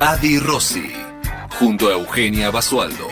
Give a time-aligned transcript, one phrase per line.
[0.00, 0.92] Adi Rossi,
[1.58, 3.08] junto a Eugenia Basualdo.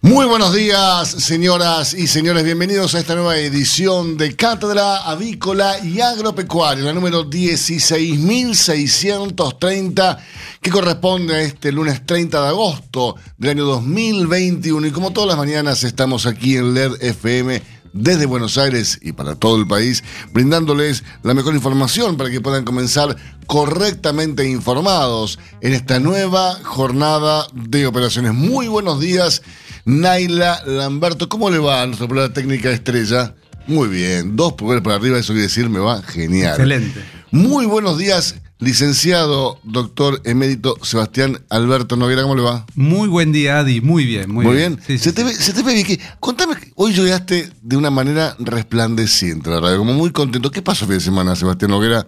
[0.00, 2.44] Muy buenos días, señoras y señores.
[2.44, 10.18] Bienvenidos a esta nueva edición de Cátedra Avícola y Agropecuaria, la número 16.630,
[10.62, 14.86] que corresponde a este lunes 30 de agosto del año 2021.
[14.86, 19.34] Y como todas las mañanas, estamos aquí en LED FM desde Buenos Aires y para
[19.34, 23.16] todo el país, brindándoles la mejor información para que puedan comenzar
[23.46, 28.34] correctamente informados en esta nueva jornada de operaciones.
[28.34, 29.42] Muy buenos días.
[29.84, 31.28] Naila Lamberto.
[31.28, 33.34] ¿Cómo le va a nuestra prueba técnica estrella?
[33.66, 36.54] Muy bien, dos pulgares para arriba, eso quiere decir, me va genial.
[36.54, 37.04] Excelente.
[37.30, 42.66] Muy buenos días, licenciado doctor emérito Sebastián Alberto Noguera, ¿cómo le va?
[42.74, 44.76] Muy buen día, Adi, muy bien, muy, Muy bien.
[44.76, 44.86] bien.
[44.86, 45.26] Sí, se, sí, te sí.
[45.28, 45.86] ve, se te ve bien.
[45.86, 50.50] que- Contame, hoy llegaste de una manera resplandeciente, la verdad, como muy contento.
[50.50, 52.06] ¿Qué pasó el fin de semana, Sebastián Noguera?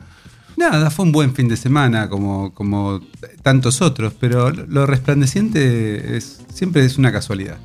[0.57, 3.01] Nada, fue un buen fin de semana, como, como
[3.43, 7.57] tantos otros, pero lo resplandeciente es, siempre es una casualidad.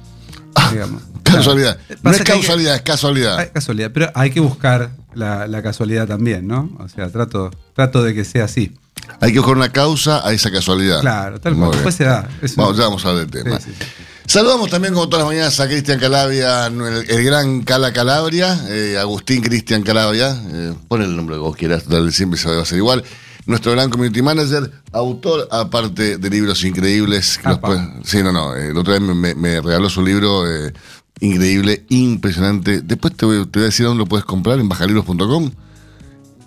[0.72, 1.04] digamos.
[1.34, 1.78] Casualidad.
[1.88, 2.02] Claro.
[2.04, 3.40] No es que- causalidad, es casualidad.
[3.40, 6.70] hay casualidad, pero hay que buscar la, la casualidad también, ¿no?
[6.80, 8.74] O sea, trato, trato de que sea así.
[9.22, 11.02] Hay que buscar una causa a esa casualidad.
[11.02, 11.72] Claro, tal cual.
[11.72, 12.28] Después se da.
[12.56, 13.60] Vamos, ya vamos a hablar del tema.
[13.60, 13.86] Sí, sí, sí.
[14.26, 18.98] Saludamos también como todas las mañanas a Cristian Calabria, el, el gran Cala Calabria, eh,
[19.00, 22.66] Agustín Cristian Calabria, eh, pon el nombre que vos quieras, total, siempre se va a
[22.66, 23.04] ser igual.
[23.46, 27.38] Nuestro gran community manager, autor aparte de libros increíbles.
[27.42, 27.60] que los
[28.04, 30.74] sí, no, no, eh, el otro día me regaló su libro eh,
[31.20, 32.82] increíble, impresionante.
[32.82, 35.52] Después te voy, te voy a decir dónde lo puedes comprar, en bajalibros.com.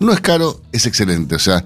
[0.01, 1.63] No es caro, es excelente, o sea,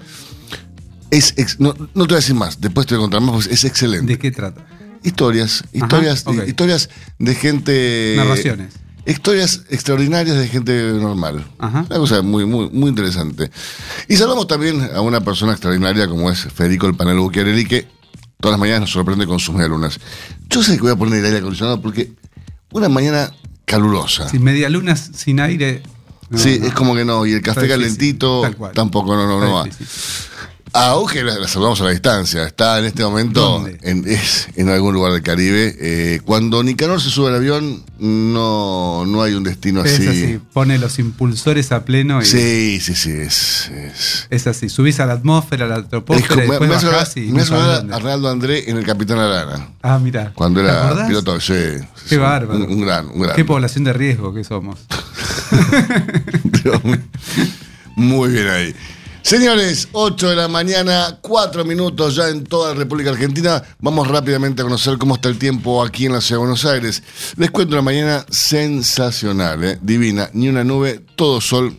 [1.11, 3.35] es ex- no, no te voy a decir más, después te voy a contar más,
[3.35, 4.13] porque es excelente.
[4.13, 4.65] ¿De qué trata?
[5.03, 6.89] Historias, historias, historias
[7.19, 8.13] de gente.
[8.17, 8.73] Narraciones.
[9.05, 11.45] Historias extraordinarias de gente normal.
[11.59, 11.85] Ajá.
[11.87, 13.51] Una cosa muy, muy, muy interesante.
[14.09, 17.87] Y saludamos también a una persona extraordinaria como es Federico el Panel Buchiarelli, que
[18.39, 19.99] todas las mañanas nos sorprende con sus medialunas.
[20.49, 22.13] Yo sé que voy a poner el aire acondicionado porque
[22.75, 23.31] una mañana
[23.63, 24.27] calurosa.
[24.27, 25.81] Si medialunas sin aire.
[26.29, 26.67] no, sí, no.
[26.67, 27.25] es como que no.
[27.25, 28.43] Y el café calentito
[28.73, 29.65] tampoco, no, no, no va.
[30.77, 32.43] A Auge la, la saludamos a la distancia.
[32.43, 35.73] Está en este momento en, es en algún lugar del Caribe.
[35.79, 40.07] Eh, cuando Nicanor se sube al avión, no, no hay un destino Es así.
[40.07, 43.11] así, pone los impulsores a pleno y Sí, sí, sí.
[43.11, 44.67] Es, es- es así.
[44.67, 47.53] Subís a la atmósfera, a la es y después me hace bajás y me hace
[47.55, 49.69] a Arnaldo André en el Capitán Arana.
[49.81, 50.33] Ah, mira.
[50.35, 51.39] Cuando ¿Te era piloto.
[51.39, 51.53] Sí,
[52.09, 52.59] Qué bárbaro.
[52.59, 53.35] Un, un gran, un gran.
[53.37, 54.79] Qué población de riesgo que somos.
[57.95, 58.75] Muy bien ahí.
[59.25, 63.63] Señores, 8 de la mañana, 4 minutos ya en toda la República Argentina.
[63.79, 67.01] Vamos rápidamente a conocer cómo está el tiempo aquí en la ciudad de Buenos Aires.
[67.35, 69.79] Les cuento una mañana sensacional, ¿eh?
[69.81, 71.75] divina, ni una nube, todo sol.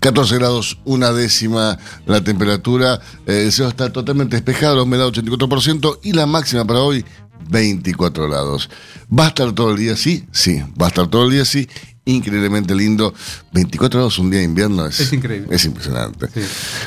[0.00, 3.00] 14 grados, una décima la temperatura.
[3.26, 7.02] Eh, el cielo está totalmente despejado, la humedad 84% y la máxima para hoy
[7.48, 8.68] 24 grados.
[9.10, 10.26] ¿Va a estar todo el día así?
[10.32, 11.66] Sí, va a estar todo el día así.
[12.06, 13.12] Increíblemente lindo.
[13.52, 15.48] 24 grados un día de invierno es, Es increíble.
[15.54, 16.28] Es impresionante.
[16.32, 16.40] Sí.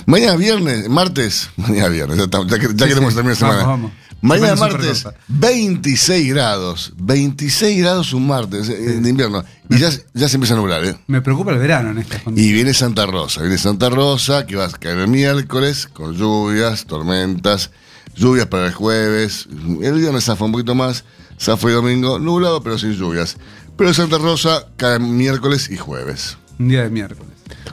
[0.06, 3.16] Mañana viernes, martes, mañana viernes, ya, estamos- ya ya Sí, queremos sí.
[3.16, 3.58] terminar la semana.
[3.63, 3.91] Vamos, vamos.
[4.22, 5.25] Mañana martes, supercorta.
[5.29, 6.94] 26 grados.
[6.97, 9.44] 26 grados un martes eh, de invierno.
[9.69, 10.97] Y ya, ya se empieza a nublar, ¿eh?
[11.08, 12.53] Me preocupa el verano en estas Y condiciones.
[12.56, 17.72] viene Santa Rosa, viene Santa Rosa, que va a caer el miércoles, con lluvias, tormentas,
[18.16, 19.47] lluvias para el jueves.
[19.81, 21.06] El viernes zafa un poquito más,
[21.40, 23.38] zafa y domingo, nublado, pero sin lluvias.
[23.79, 26.38] Pero Santa Rosa cae miércoles y jueves.
[26.59, 27.31] Un día de miércoles.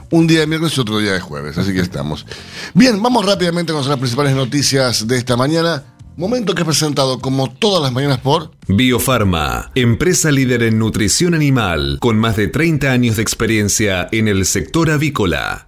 [0.09, 2.25] Un día de miércoles y otro día de jueves, así que estamos.
[2.73, 5.83] Bien, vamos rápidamente con las principales noticias de esta mañana.
[6.15, 11.97] Momento que es presentado como todas las mañanas por Biofarma, empresa líder en nutrición animal,
[11.99, 15.66] con más de 30 años de experiencia en el sector avícola.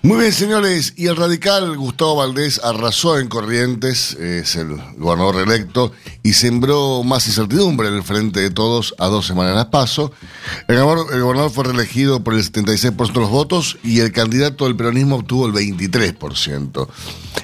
[0.00, 0.94] Muy bien, señores.
[0.96, 5.90] Y el radical Gustavo Valdés arrasó en Corrientes, es el gobernador reelecto,
[6.22, 10.12] y sembró más incertidumbre en el frente de todos a dos semanas de paso.
[10.68, 14.66] El gobernador, el gobernador fue reelegido por el 76% de los votos y el candidato
[14.66, 16.88] del peronismo obtuvo el 23%.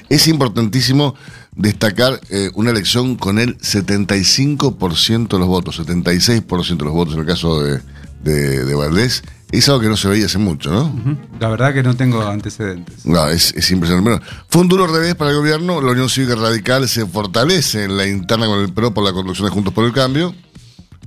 [0.07, 1.13] Es importantísimo
[1.57, 7.19] destacar eh, una elección con el 75% de los votos, 76% de los votos en
[7.19, 7.81] el caso de,
[8.23, 11.17] de Valdés, Es algo que no se veía hace mucho, ¿no?
[11.39, 13.05] La verdad que no tengo antecedentes.
[13.05, 14.09] No, es, es impresionante.
[14.09, 15.81] Bueno, fue un duro revés para el gobierno.
[15.81, 19.47] La Unión Cívica Radical se fortalece en la interna con el PRO por la conducción
[19.47, 20.35] de Juntos por el Cambio.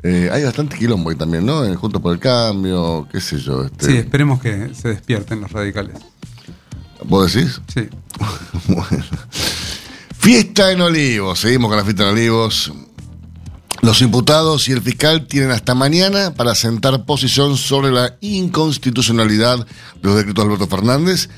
[0.04, 1.64] Eh, hay bastante quilombo ahí también, ¿no?
[1.64, 3.64] En Juntos por el Cambio, qué sé yo.
[3.64, 5.96] Este, Sí, esperemos que se despierten los radicales.
[7.04, 7.60] ¿Vos decís?
[7.74, 7.88] Sí.
[8.68, 9.04] Bueno.
[10.18, 11.38] Fiesta en Olivos.
[11.40, 12.72] Seguimos con la fiesta en Olivos.
[13.82, 19.66] Los imputados y el fiscal tienen hasta mañana para sentar posición sobre la inconstitucionalidad de
[20.02, 21.28] los decretos de Alberto Fernández.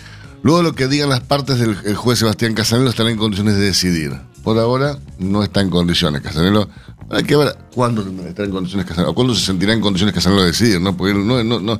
[0.42, 3.56] Luego de lo que digan las partes del el juez Sebastián Casanelo estará en condiciones
[3.56, 4.18] de decidir.
[4.42, 6.68] Por ahora no está en condiciones Casanelo.
[7.10, 10.40] Hay que ver cuándo estará en condiciones Casanelo, o cuándo se sentirá en condiciones Casanelo
[10.42, 10.96] de decidir, ¿no?
[10.96, 11.78] Porque no, no, no,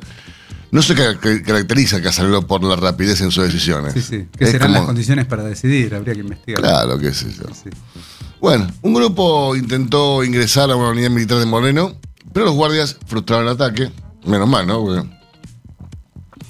[0.72, 3.94] no se ca- ca- caracteriza Casanelo por la rapidez en sus decisiones.
[3.94, 4.26] Sí, sí.
[4.36, 5.94] ¿Qué Es serán las condiciones para decidir?
[5.94, 6.60] Habría que investigar.
[6.60, 7.44] Claro, qué sé yo.
[7.54, 7.70] Sí.
[8.40, 11.94] Bueno, un grupo intentó ingresar a una unidad militar de Moreno,
[12.32, 13.92] pero los guardias frustraron el ataque.
[14.24, 15.06] Menos mal, ¿no?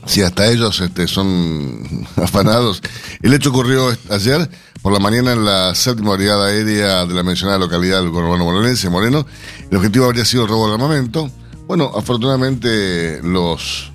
[0.06, 2.81] Si hasta ellos este, son afanados.
[3.22, 4.48] El hecho ocurrió ayer
[4.82, 8.88] por la mañana en la séptima brigada aérea de la mencionada localidad del conurbano morenense,
[8.88, 9.26] Moreno.
[9.69, 11.28] El objetivo habría sido el robo de armamento.
[11.66, 13.90] Bueno, afortunadamente los,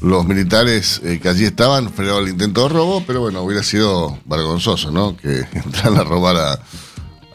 [0.00, 4.18] los militares eh, que allí estaban frenaron el intento de robo, pero bueno, hubiera sido
[4.24, 5.16] vergonzoso, ¿no?
[5.16, 6.60] Que entraran a robar a,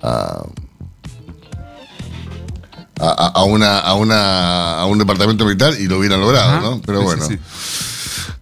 [0.05, 0.43] a,
[2.99, 6.61] a- a una, a, una, a un departamento militar y lo hubieran logrado, Ajá.
[6.61, 6.81] ¿no?
[6.85, 7.25] Pero bueno.
[7.27, 7.39] sí, sí.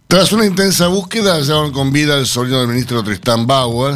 [0.07, 3.95] Tras una intensa búsqueda, hallaron con vida al sobrino del ministro Tristán Bauer.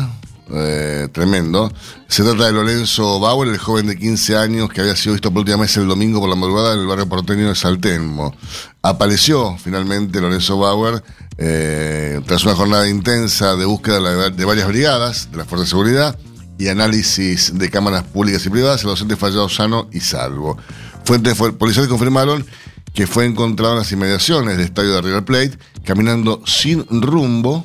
[0.51, 1.71] eh, tremendo.
[2.07, 5.41] Se trata de Lorenzo Bauer, el joven de 15 años que había sido visto por
[5.41, 8.33] última vez el domingo por la madrugada en el barrio porteño de Saltelmo.
[8.81, 11.03] Apareció finalmente Lorenzo Bauer
[11.37, 16.17] eh, tras una jornada intensa de búsqueda de, varias brigadas de la Fuerza de Seguridad
[16.57, 20.57] y análisis de cámaras públicas y privadas, el docente fallado sano y salvo.
[21.05, 22.45] Fuentes fu- policiales confirmaron
[22.93, 27.63] que fue encontrado en las inmediaciones del estadio de River Plate, caminando sin rumbo.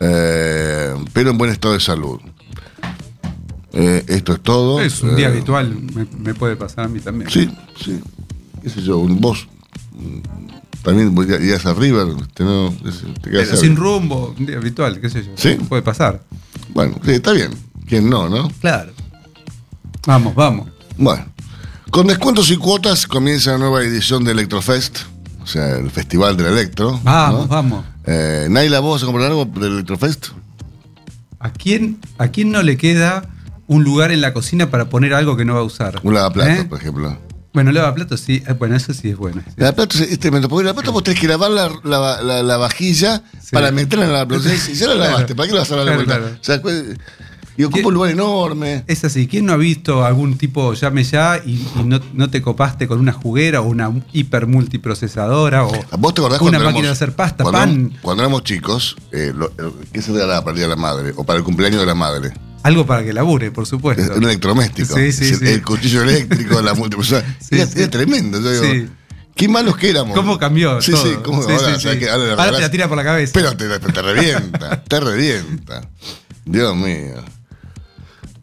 [0.00, 2.20] Eh, pero en buen estado de salud.
[3.72, 4.80] Eh, esto es todo.
[4.80, 7.30] Es un día Eh, habitual, me, me puede pasar a mí también.
[7.30, 7.50] Sí,
[7.82, 8.00] sí.
[8.62, 8.98] ¿Qué sé yo?
[8.98, 9.46] Vos
[10.82, 12.72] también irías a River, este, no,
[13.22, 15.32] te sin rumbo, un día habitual, qué sé yo.
[15.36, 15.54] Sí.
[15.68, 16.22] Puede pasar.
[16.76, 17.52] Bueno, sí, está bien.
[17.88, 18.50] ¿Quién no, no?
[18.60, 18.92] Claro.
[20.06, 20.68] Vamos, vamos.
[20.98, 21.24] Bueno,
[21.90, 24.98] con descuentos y cuotas comienza la nueva edición de Electrofest,
[25.42, 27.00] o sea, el festival del electro.
[27.02, 27.48] Vamos, ¿no?
[27.48, 27.84] vamos.
[28.04, 30.26] Eh, Naila, ¿vos vas a comprar algo del Electrofest?
[31.38, 33.26] ¿A quién, ¿A quién no le queda
[33.66, 36.00] un lugar en la cocina para poner algo que no va a usar?
[36.02, 36.64] Un lavaplatos, ¿Eh?
[36.68, 37.18] por ejemplo.
[37.56, 38.42] Bueno, lavaplatos sí.
[38.46, 39.40] Eh, Bueno, eso sí es bueno.
[39.46, 39.54] sí.
[39.56, 43.22] Lavaplatos es tremendo, porque el lavaplatos vos tenés que lavar la, la, la- la vajilla
[43.42, 43.48] Sí.
[43.52, 44.52] para meterla en la lavaplatos.
[44.60, 46.18] Si ya la lavaste, ¿para qué la vas a dar la Claro, vuelta?
[46.18, 46.38] claro.
[46.38, 46.84] O sea, pues,
[47.56, 48.84] y ocupa un lugar enorme.
[48.86, 49.26] Es así.
[49.26, 52.98] ¿Quién no ha visto algún tipo llame ya y, y no, no te copaste con
[53.00, 57.12] una juguera o una hiper multiprocesadora o ¿Vos te acordás una máquina éramos- de hacer
[57.16, 57.98] pasta, cuando, pan?
[58.02, 61.14] Cuando éramos chicos, eh, lo- eh, ¿qué se regalaba para el Día de la Madre?
[61.16, 62.34] O para el cumpleaños de la madre.
[62.66, 64.02] Algo para que labure, por supuesto.
[64.02, 64.96] Es un electrodoméstico.
[64.96, 65.46] Sí, sí, el, sí.
[65.46, 67.22] el cuchillo eléctrico, la multipersona.
[67.40, 68.40] Sí, era, tremendo.
[68.40, 68.88] Yo digo.
[69.36, 70.16] Qué malos que éramos.
[70.16, 70.82] ¿Cómo cambió?
[70.82, 71.04] Sí, todo?
[71.04, 71.88] sí, cómo Sí, ahora, sí.
[72.08, 73.30] Ahora, te la tira por la cabeza.
[73.34, 75.88] Pero te, te revienta, te revienta.
[76.44, 77.22] Dios mío.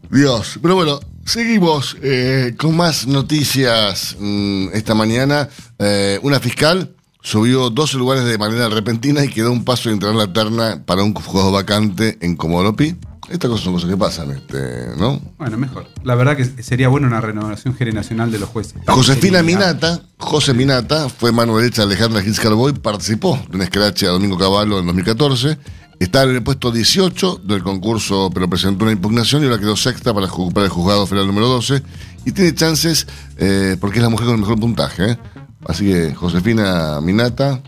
[0.10, 0.58] Dios.
[0.62, 5.50] Pero bueno, seguimos eh, con más noticias mm, esta mañana.
[5.80, 10.14] Eh, una fiscal subió 12 lugares de manera repentina y quedó un paso de entrar
[10.14, 12.96] en la terna para un juego vacante en Comodoro-Pi.
[13.30, 15.20] Estas cosas son cosas que pasan, este, ¿no?
[15.38, 15.88] Bueno, mejor.
[16.04, 18.76] La verdad que sería bueno una renovación generacional de los jueces.
[18.88, 24.08] Josefina Minata, José Minata, fue mano derecha de Alejandra Gils Carboy, participó de un escrache
[24.08, 25.58] a Domingo Cavallo en 2014.
[26.00, 30.14] Está en el puesto 18 del concurso, pero presentó una impugnación y ahora quedó sexta
[30.14, 31.82] para para el juzgado federal número 12.
[32.26, 35.12] Y tiene chances, eh, porque es la mujer con el mejor puntaje.
[35.12, 35.18] ¿eh?
[35.66, 37.62] Así que Josefina Minata,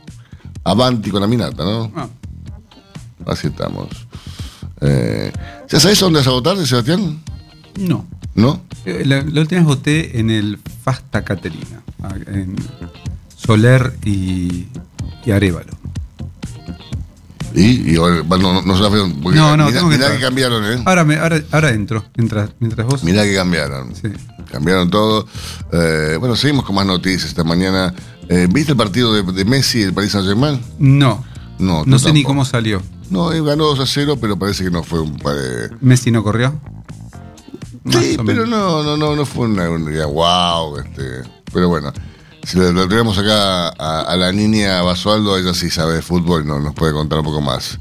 [0.63, 1.91] avanti con la Minata, ¿no?
[1.95, 2.07] Ah,
[3.25, 4.04] Así estamos.
[4.81, 5.31] Eh,
[5.69, 7.19] ¿Ya sabés dónde vas a votar, Sebastián?
[7.77, 8.05] no.
[8.35, 8.61] ¿No?
[8.85, 11.81] Eh, La, la última vez voté en el Fasta Caterina,
[12.27, 12.55] en
[13.37, 14.67] Soler y,
[15.25, 15.71] y Arevalo.
[17.53, 20.83] Y, y bueno, no, no, porque No, no, mirá, tengo que mirá que cambiaron, ¿eh?
[20.85, 23.03] Ahora, me, ahora, ahora entro, mientras, mientras vos.
[23.05, 23.95] Mirá que cambiaron.
[23.95, 24.09] Sí.
[24.51, 25.25] Cambiaron todo.
[25.71, 27.93] Eh, bueno, seguimos con más noticias esta mañana.
[28.27, 30.59] Eh, ¿Viste el partido de, de Messi y el Paris Saint Germain?
[30.79, 31.23] No.
[31.57, 32.81] No, No sé ni cómo salió.
[33.09, 35.15] No, él ganó 2 a 0, pero parece que no fue un.
[35.15, 36.59] eh, Messi no corrió.
[37.91, 40.77] Sí, pero no, no, no, no fue una, una idea wow.
[40.79, 41.21] Este,
[41.53, 41.93] pero bueno,
[42.43, 46.47] si lo tenemos acá a, a la niña Basualdo, ella sí sabe de fútbol y
[46.47, 47.79] no, nos puede contar un poco más.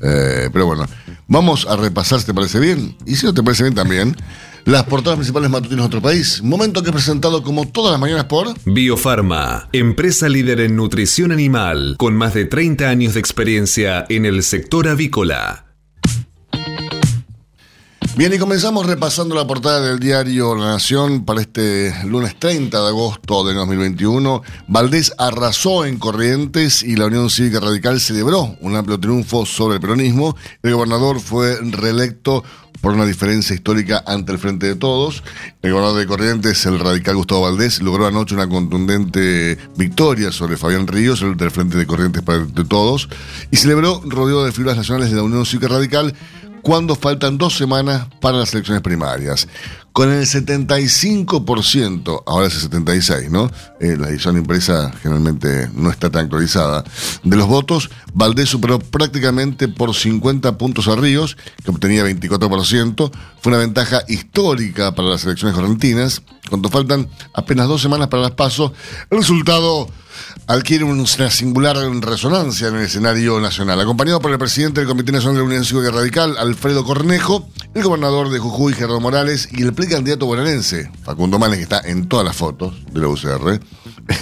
[0.00, 0.86] Eh, pero bueno,
[1.28, 2.96] vamos a repasar, si te parece bien.
[3.06, 4.16] Y si no te parece bien también,
[4.64, 6.40] Las portadas principales matutinas de nuestro país.
[6.40, 11.96] Momento que es presentado como todas las mañanas por Biofarma, empresa líder en nutrición animal,
[11.98, 15.66] con más de 30 años de experiencia en el sector avícola.
[18.14, 22.88] Bien, y comenzamos repasando la portada del diario La Nación para este lunes 30 de
[22.88, 24.42] agosto de 2021.
[24.68, 29.80] Valdés arrasó en Corrientes y la Unión Cívica Radical celebró un amplio triunfo sobre el
[29.80, 30.36] peronismo.
[30.62, 32.44] El gobernador fue reelecto
[32.82, 35.22] por una diferencia histórica ante el Frente de Todos.
[35.62, 40.88] El gobernador de Corrientes, el radical Gustavo Valdés, logró anoche una contundente victoria sobre Fabián
[40.88, 43.08] Ríos, el del Frente de Corrientes para de Todos,
[43.50, 46.12] y celebró rodeado de figuras nacionales de la Unión Cívica Radical
[46.62, 49.48] cuando faltan dos semanas para las elecciones primarias.
[49.92, 53.50] Con el 75%, ahora es el 76, ¿no?
[53.78, 56.82] Eh, la edición impresa generalmente no está tan actualizada.
[57.22, 63.12] De los votos, Valdés superó prácticamente por 50 puntos a Ríos, que obtenía 24%.
[63.40, 66.22] Fue una ventaja histórica para las elecciones correntinas.
[66.48, 68.72] Cuando faltan apenas dos semanas para las pasos,
[69.10, 69.90] el resultado
[70.46, 73.80] adquiere una singular resonancia en el escenario nacional.
[73.80, 77.82] Acompañado por el presidente del Comité Nacional de la Unión Cívica Radical, Alfredo Cornejo, el
[77.82, 82.24] gobernador de Jujuy, Gerardo Morales, y el precandidato bonaerense, Facundo Manes, que está en todas
[82.24, 83.60] las fotos de la UCR,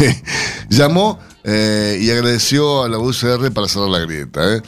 [0.68, 4.56] llamó eh, y agradeció a la UCR para cerrar la grieta.
[4.56, 4.62] Eh.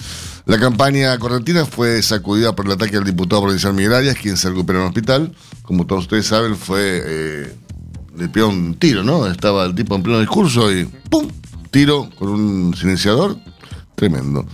[0.46, 4.48] La campaña correntina fue sacudida por el ataque al diputado provincial Miguel Arias, quien se
[4.48, 5.36] recupera en el hospital.
[5.62, 7.02] Como todos ustedes saben, fue...
[7.04, 7.56] Eh,
[8.22, 9.26] le pegó un tiro, ¿no?
[9.26, 11.28] Estaba el tipo en pleno discurso y ¡pum!
[11.72, 13.36] Tiro con un silenciador
[13.96, 14.46] tremendo.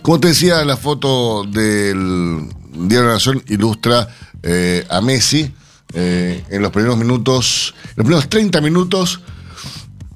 [0.00, 4.08] Como te decía, la foto del Diario de la Nación ilustra
[4.42, 5.52] eh, a Messi
[5.92, 9.20] eh, en los primeros minutos, los primeros 30 minutos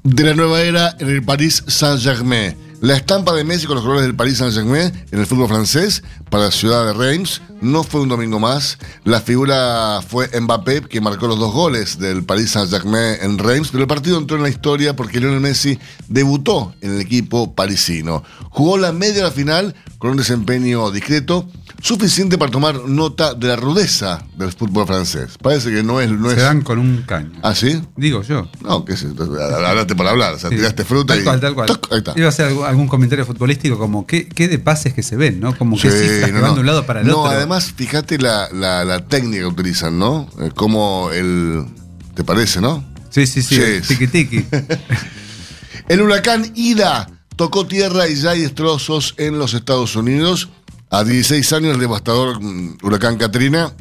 [0.03, 2.57] de la nueva era en el Paris Saint-Germain.
[2.81, 6.45] La estampa de Messi con los colores del Paris Saint-Germain en el fútbol francés para
[6.45, 8.79] la ciudad de Reims no fue un domingo más.
[9.05, 13.83] La figura fue Mbappé, que marcó los dos goles del Paris Saint-Germain en Reims, pero
[13.83, 18.25] el partido entró en la historia porque Lionel Messi debutó en el equipo parisino.
[18.49, 21.47] Jugó la media de la final con un desempeño discreto,
[21.83, 25.33] suficiente para tomar nota de la rudeza del fútbol francés.
[25.43, 26.11] Parece que no es.
[26.11, 27.39] No Se dan con un caño.
[27.43, 27.81] ¿Ah, sí?
[27.97, 28.49] Digo yo.
[28.63, 31.25] No, qué sé, hablaste por hablar, o sea, tiraste fruta tal y.
[31.25, 31.69] Cual, tal cual.
[31.91, 32.15] ahí está.
[32.17, 35.55] Iba a hacer algún comentario futbolístico como qué, qué de pases que se ven, ¿no?
[35.57, 36.55] Como que Sí, cifras no, que no.
[36.55, 37.37] de un lado para el No, otro.
[37.37, 40.29] además, fíjate la, la, la técnica que utilizan, ¿no?
[40.41, 41.67] Eh, Como el.
[42.15, 42.83] ¿Te parece, no?
[43.11, 43.57] Sí, sí, sí.
[43.57, 43.87] Sí.
[43.87, 44.47] Tiki tiki.
[45.89, 47.09] El huracán Ida
[47.41, 50.51] tocó tierra y ya hay destrozos en los Estados Unidos.
[50.91, 53.73] A 16 años, el devastador mm, huracán Katrina.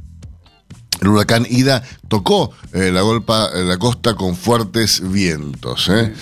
[1.01, 5.89] El huracán Ida tocó eh, la, golpa, la costa con fuertes vientos.
[5.89, 6.13] ¿eh?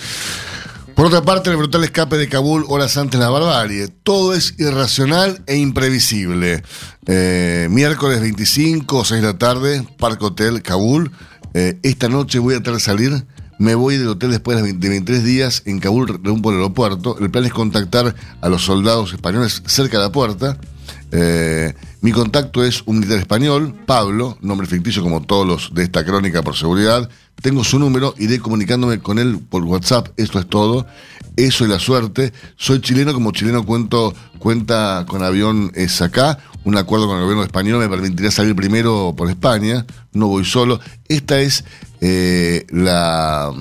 [0.96, 3.86] Por otra parte, el brutal escape de Kabul horas antes de la barbarie.
[3.86, 6.64] Todo es irracional e imprevisible.
[7.06, 11.12] Eh, miércoles 25, 6 de la tarde, Parque Hotel, Kabul.
[11.54, 13.24] Esta noche voy a de salir.
[13.58, 17.18] Me voy del hotel después de 20 23 días en Kabul, rumbo al aeropuerto.
[17.18, 20.58] El plan es contactar a los soldados españoles cerca de la puerta.
[21.10, 26.04] Eh, mi contacto es un militar español, Pablo, nombre ficticio como todos los de esta
[26.04, 27.08] crónica por seguridad.
[27.40, 30.86] Tengo su número, iré comunicándome con él por WhatsApp, esto es todo.
[31.36, 32.32] Eso y la suerte.
[32.56, 36.40] Soy chileno, como chileno cuento, cuenta con avión es acá.
[36.64, 39.86] Un acuerdo con el gobierno español me permitiría salir primero por España.
[40.12, 40.80] No voy solo.
[41.06, 41.64] Esta es
[42.00, 43.52] eh, la,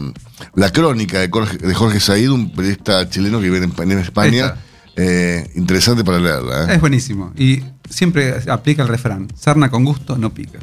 [0.55, 1.57] la crónica de Jorge,
[1.93, 4.55] de Said, un periodista chileno que vive en, España.
[4.97, 6.65] Eh, interesante para leerla.
[6.65, 6.75] ¿eh?
[6.75, 7.31] es buenísimo.
[7.37, 9.27] Y siempre aplica el refrán.
[9.35, 10.59] Sarna con gusto no pica.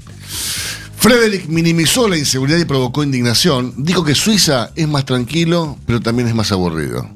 [0.97, 3.75] Frederick minimizó la inseguridad y provocó indignación.
[3.77, 7.09] Dijo que Suiza es más tranquilo, pero también es más aburrido.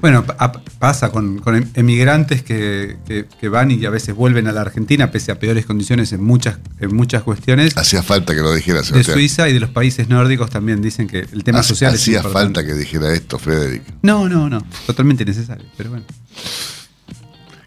[0.00, 4.46] Bueno, pa- pasa con, con em- emigrantes que, que- que van y a veces vuelven
[4.46, 7.76] a la Argentina pese a peores condiciones en muchas, en muchas cuestiones.
[7.76, 9.14] Hacía falta que lo dijera, De Sebastián.
[9.16, 12.22] Suiza y de los países nórdicos también dicen que el tema Hace- social es Hacía
[12.22, 13.82] falta que dijera esto, Frederick.
[14.02, 14.64] No, no, no.
[14.86, 15.64] Totalmente necesario.
[15.76, 16.04] Pero bueno.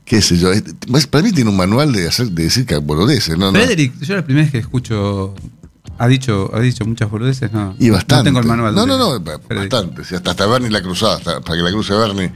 [0.06, 0.50] ¿Qué sé yo?
[1.12, 3.52] Para mí tiene un manual de, hacer, de decir que boludeces, ¿no?
[3.52, 3.60] no.
[3.60, 5.36] Frederick, yo la primera vez que escucho.
[6.00, 7.76] Ha dicho, ha dicho muchas boludeces, no.
[7.78, 8.32] Y bastante.
[8.32, 8.74] No tengo el manual.
[8.74, 10.04] No, no, no, bastante.
[10.06, 12.32] Sí, hasta, hasta Bernie la cruzada, hasta- para que la cruce Bernie.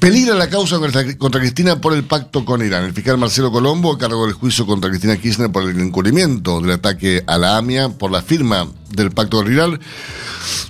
[0.00, 2.84] Peligra la causa contra, contra Cristina por el pacto con Irán.
[2.84, 6.72] El fiscal Marcelo Colombo, a cargo del juicio contra Cristina Kirchner por el encubrimiento del
[6.72, 9.78] ataque a la AMIA por la firma del pacto con Irán,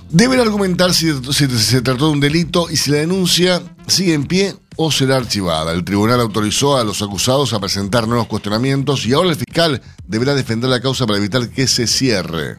[0.09, 4.25] deben argumentar si, si se trató de un delito y si la denuncia sigue en
[4.25, 5.71] pie o será archivada.
[5.71, 10.35] El tribunal autorizó a los acusados a presentar nuevos cuestionamientos y ahora el fiscal deberá
[10.35, 12.57] defender la causa para evitar que se cierre.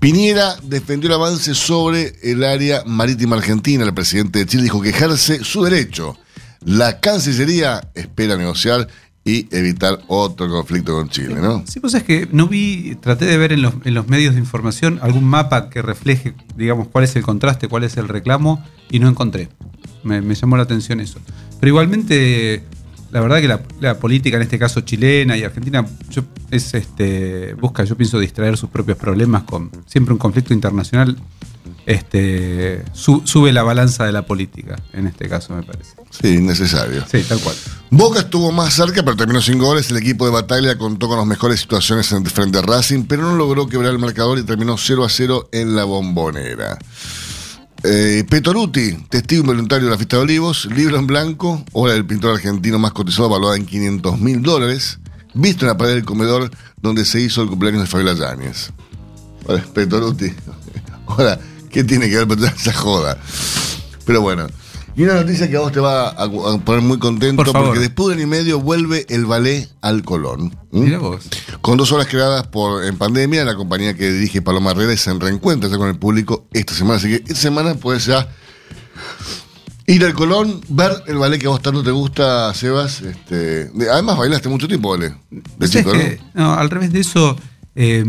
[0.00, 3.84] Piñera defendió el avance sobre el área marítima argentina.
[3.84, 6.18] El presidente de Chile dijo que ejerce su derecho.
[6.64, 8.88] La Cancillería espera negociar
[9.24, 11.62] y evitar otro conflicto con Chile, ¿no?
[11.68, 14.40] Sí, pues es que no vi, traté de ver en los, en los medios de
[14.40, 18.98] información algún mapa que refleje, digamos, cuál es el contraste, cuál es el reclamo, y
[18.98, 19.48] no encontré.
[20.04, 21.18] Me, me llamó la atención eso.
[21.60, 22.62] Pero igualmente,
[23.10, 27.54] la verdad que la, la política, en este caso chilena y argentina, yo, es este,
[27.54, 31.16] busca, yo pienso, distraer sus propios problemas con siempre un conflicto internacional.
[31.84, 35.94] Este, su- sube la balanza de la política, en este caso, me parece.
[36.10, 37.04] Sí, necesario.
[37.10, 37.56] Sí, tal cual.
[37.90, 39.90] Boca estuvo más cerca, pero terminó sin goles.
[39.90, 43.34] El equipo de Bataglia contó con las mejores situaciones en- frente a Racing, pero no
[43.34, 46.78] logró quebrar el marcador y terminó 0 a 0 en la bombonera.
[47.84, 52.34] Eh, Petoruti, testigo involuntario de la fiesta de Olivos, libro en blanco, obra del pintor
[52.34, 55.00] argentino más cotizado, valuada en 500 mil dólares,
[55.34, 58.70] visto en la pared del comedor donde se hizo el cumpleaños de Fabiola Yáñez.
[59.48, 60.32] Ahora, Petoruti,
[61.70, 63.18] ¿qué tiene que ver toda esa joda?
[64.04, 64.46] Pero bueno.
[64.94, 67.78] Y una noticia que a vos te va a, a poner muy contento, Por porque
[67.80, 70.54] después de año y medio vuelve el ballet al Colón.
[70.70, 70.80] ¿Mm?
[70.80, 71.28] Mira vos.
[71.62, 75.70] Con dos horas creadas por en pandemia, la compañía que dirige Paloma Herrera se reencuentra
[75.70, 76.96] ya con el público esta semana.
[76.98, 78.28] Así que esta semana puedes ya
[79.86, 83.00] ir al Colón, ver el ballet que a vos tanto te gusta, Sebas.
[83.00, 85.14] Este, de- además, bailaste mucho tiempo ballet.
[85.30, 85.98] De ¿Sabes chico, ¿no?
[85.98, 86.20] qué?
[86.34, 87.36] No, al revés de eso,
[87.76, 88.04] eh,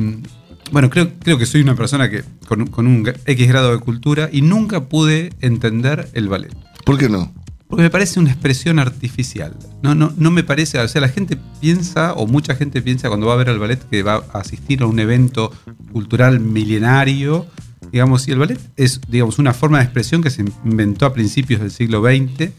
[0.71, 4.41] bueno, creo, creo que soy una persona que con un X grado de cultura y
[4.41, 6.53] nunca pude entender el ballet.
[6.85, 7.31] ¿Por qué no?
[7.67, 9.57] Porque me parece una expresión artificial.
[9.81, 13.25] No, no, no me parece, o sea, la gente piensa, o mucha gente piensa cuando
[13.25, 15.51] va a ver al ballet que va a asistir a un evento
[15.91, 17.47] cultural milenario,
[17.91, 21.61] digamos, y el ballet es, digamos, una forma de expresión que se inventó a principios
[21.61, 22.51] del siglo XX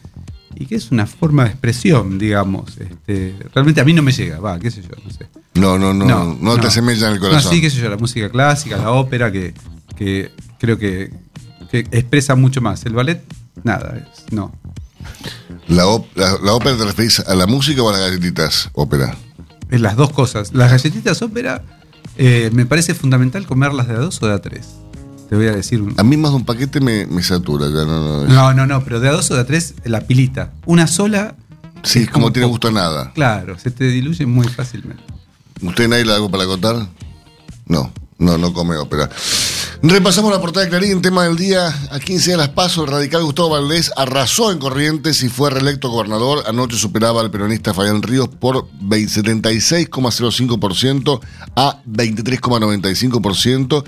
[0.57, 2.77] y que es una forma de expresión, digamos.
[2.79, 5.29] Este, realmente a mí no me llega, va, qué sé yo, no sé.
[5.55, 7.45] No, no, no, no, te semella en el corazón.
[7.45, 9.55] No, sí, qué sé yo, la música clásica, la ópera, que,
[9.97, 11.13] que creo que,
[11.71, 12.85] que expresa mucho más.
[12.85, 13.23] El ballet,
[13.63, 14.53] nada, es- no.
[15.69, 19.17] la, op- la- la ópera te referís a la música o a las galletitas ópera?
[19.71, 20.53] Es las dos cosas.
[20.53, 21.63] Las galletitas ópera
[22.17, 24.69] eh, me parece fundamental comerlas de a dos o de a tres.
[25.29, 25.95] Te voy a decir un...
[25.99, 28.85] A mí más de un paquete me, me satura, ya no, no, No, no, no,
[28.85, 30.53] pero de a dos o de a tres, la pilita.
[30.67, 31.35] Una sola.
[31.83, 32.53] Sí, es como tiene poco.
[32.53, 33.13] gusto a nada.
[33.15, 35.03] Claro, se te diluye muy fácilmente.
[35.63, 36.87] ¿Usted nadie le algo para contar?
[37.67, 39.09] No, no, no come ópera.
[39.87, 41.69] Repasamos la portada de Clarín, tema del día.
[41.91, 45.91] A 15 días las paso, el radical Gustavo Valdés arrasó en Corrientes y fue reelecto
[45.91, 46.43] gobernador.
[46.47, 51.21] Anoche superaba al peronista Fabián Ríos por 20 76,05%
[51.55, 53.85] a 23,95%,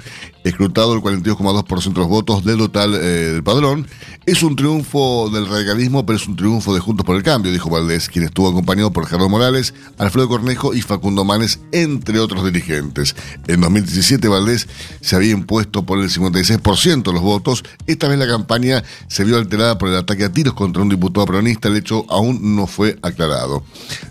[0.48, 3.86] escrutado el 42,2% de los votos del total eh, del padrón.
[4.26, 7.70] Es un triunfo del radicalismo, pero es un triunfo de Juntos por el Cambio, dijo
[7.70, 13.14] Valdés, quien estuvo acompañado por Gerardo Morales, Alfredo Cornejo y Facundo Manes, entre otros dirigentes.
[13.46, 14.68] En 2017 Valdés
[15.00, 17.64] se había impuesto por el 56% de los votos.
[17.86, 21.26] Esta vez la campaña se vio alterada por el ataque a tiros contra un diputado
[21.26, 21.68] peronista.
[21.68, 23.64] El hecho aún no fue aclarado.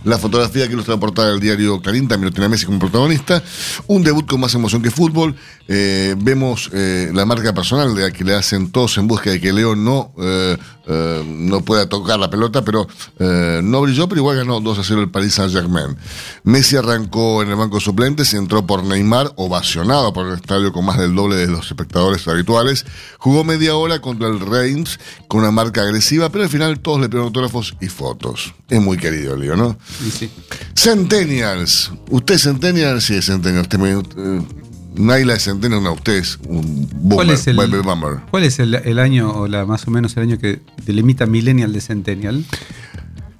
[0.03, 3.43] La fotografía que ilustra la portada del diario Clarín también lo tiene Messi como protagonista.
[3.87, 5.35] Un debut con más emoción que fútbol.
[5.67, 9.39] Eh, vemos eh, la marca personal de la que le hacen todos en busca de
[9.39, 10.57] que Leo no, eh,
[10.87, 12.87] eh, no pueda tocar la pelota, pero
[13.19, 15.95] no brilló, pero igual ganó 2 a 0 el Paris Saint-Germain.
[16.43, 20.83] Messi arrancó en el banco de suplentes, entró por Neymar, ovacionado por el estadio con
[20.83, 22.85] más del doble de los espectadores habituales.
[23.19, 27.07] Jugó media hora contra el Reims con una marca agresiva, pero al final todos le
[27.07, 28.55] pidieron autógrafos y fotos.
[28.67, 29.77] Es muy querido, Leo, ¿no?
[30.05, 30.31] Y sí.
[30.75, 31.91] Centennials.
[32.09, 32.99] ¿Usted es Centennial?
[32.99, 33.61] Sí, es Centennial.
[33.61, 34.65] Usted me,
[34.97, 38.19] Naila es Centennial, no, usted es un boomer, ¿Cuál es el, baby boomer.
[38.31, 41.73] cuál es el, el año, o la más o menos el año que delimita Millennial
[41.73, 42.45] de Centennial?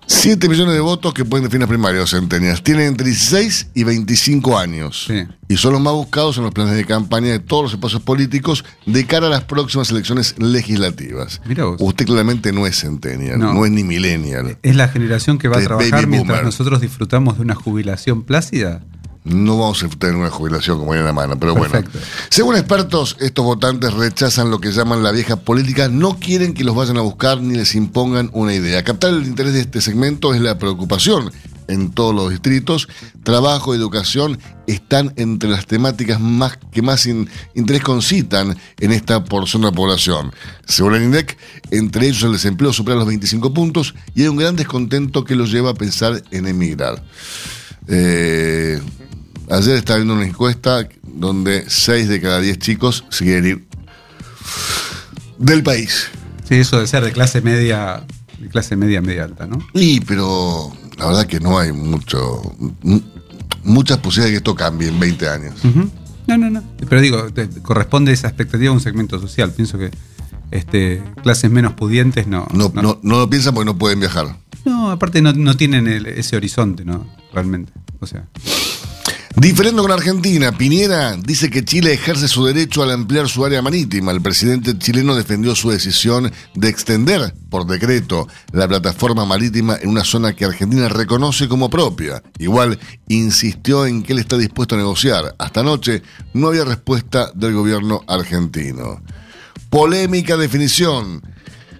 [0.08, 2.62] 7 millones de votos que pueden definir primarias Centennials.
[2.62, 5.06] Tienen entre 16 y 25 años.
[5.08, 5.24] Sí.
[5.48, 8.64] Y son los más buscados en los planes de campaña de todos los espacios políticos
[8.86, 11.42] de cara a las próximas elecciones legislativas.
[11.48, 11.78] Mira vos.
[11.80, 13.66] Usted claramente no es Centennial, no, No.
[13.66, 14.58] es ni Millennial.
[14.62, 18.84] ¿Es la generación que va a trabajar mientras nosotros disfrutamos de una jubilación plácida?
[19.26, 21.92] No vamos a tener una jubilación como viene la mano, pero Perfecto.
[21.94, 22.08] bueno.
[22.30, 26.76] Según expertos, estos votantes rechazan lo que llaman la vieja política, no quieren que los
[26.76, 28.84] vayan a buscar ni les impongan una idea.
[28.84, 31.32] Captar el interés de este segmento es la preocupación
[31.68, 32.88] en todos los distritos.
[33.24, 39.24] Trabajo y educación están entre las temáticas más que más in- interés concitan en esta
[39.24, 40.32] porción de la población.
[40.68, 41.36] Según el INDEC,
[41.72, 45.52] entre ellos el desempleo supera los 25 puntos y hay un gran descontento que los
[45.52, 47.02] lleva a pensar en emigrar.
[47.88, 48.80] Eh,
[49.50, 53.68] ayer estaba viendo una encuesta donde 6 de cada 10 chicos se quieren ir
[55.38, 56.08] del país.
[56.48, 58.04] Sí, eso de ser de clase media,
[58.40, 59.58] de clase media, media alta, ¿no?
[59.74, 62.42] Y, pero la verdad que no hay mucho,
[62.84, 63.02] mu-
[63.64, 65.54] muchas posibilidades de que esto cambie en 20 años.
[66.28, 66.64] No, no, no.
[66.90, 69.52] Pero digo, te- corresponde esa expectativa a un segmento social.
[69.52, 69.92] Pienso que
[70.52, 72.48] este, clases menos pudientes no.
[72.54, 74.26] No, no, no lo piensan porque no pueden viajar.
[74.66, 77.06] No, No, aparte no, no tienen el- ese horizonte, ¿no?
[77.34, 77.74] Realmente.
[78.00, 78.28] O sea,
[79.38, 84.14] Diferendo con Argentina, Piñera dice que Chile ejerce su derecho al ampliar su área marítima.
[84.14, 90.06] El presidente chileno defendió su decisión de extender por decreto la plataforma marítima en una
[90.06, 92.24] zona que Argentina reconoce como propia.
[92.40, 95.36] Igual insistió en que él está dispuesto a negociar.
[95.38, 96.02] Hasta anoche
[96.34, 99.02] no había respuesta del gobierno argentino.
[99.70, 101.22] Polémica definición.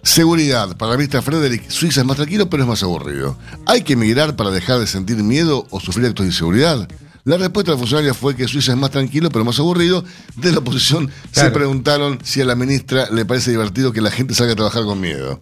[0.04, 0.76] Seguridad.
[0.76, 3.38] Para la ministra Frederick, Suiza es más tranquilo, pero es más aburrido.
[3.66, 6.88] ¿Hay que emigrar para dejar de sentir miedo o sufrir actos de inseguridad?
[7.26, 10.06] La respuesta de la funcionaria fue que Suiza es más tranquilo, pero más aburrido.
[10.36, 14.36] De la oposición se preguntaron si a la ministra le parece divertido que la gente
[14.36, 15.42] salga a trabajar con miedo.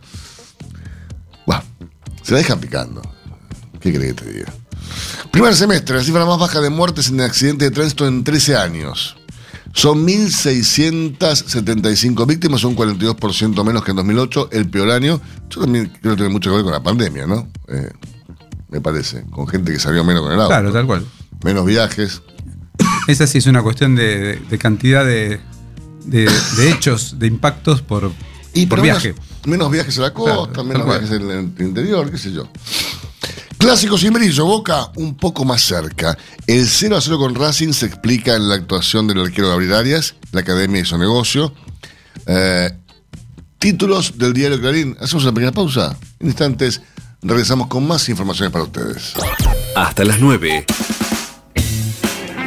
[1.46, 1.62] Bueno,
[2.22, 3.02] se la dejan picando.
[3.82, 4.54] ¿Qué crees que te diga?
[5.30, 9.18] Primer semestre, la cifra más baja de muertes en accidentes de tránsito en 13 años.
[9.74, 15.20] Son 1.675 víctimas, son 42% menos que en 2008, el peor año.
[15.50, 17.50] Yo también creo que tiene mucho que ver con la pandemia, ¿no?
[17.68, 17.92] Eh,
[18.70, 20.48] me parece, con gente que salió menos con el auto.
[20.48, 21.06] claro, tal cual.
[21.44, 22.22] Menos viajes.
[23.08, 25.40] Esa sí es una cuestión de, de- de cantidad de,
[26.06, 28.12] de- de hechos, de impactos por,
[28.54, 29.10] Y por viaje.
[29.14, 32.48] Menos, menos viajes a la costa, Claro, menos viajes en el interior, qué sé yo.
[33.58, 36.18] Clásico sin brillo, Boca un poco más cerca.
[36.48, 40.16] El 0 a 0 con Racing se explica en la actuación del arquero Gabriel Arias,
[40.32, 41.54] la academia hizo negocio.
[42.26, 42.72] Eh,
[43.60, 44.98] títulos del diario Clarín.
[45.00, 45.98] Hacemos una pequeña pausa.
[46.20, 46.82] En instantes
[47.22, 49.14] regresamos con más informaciones para ustedes.
[49.76, 50.66] Hasta las 9.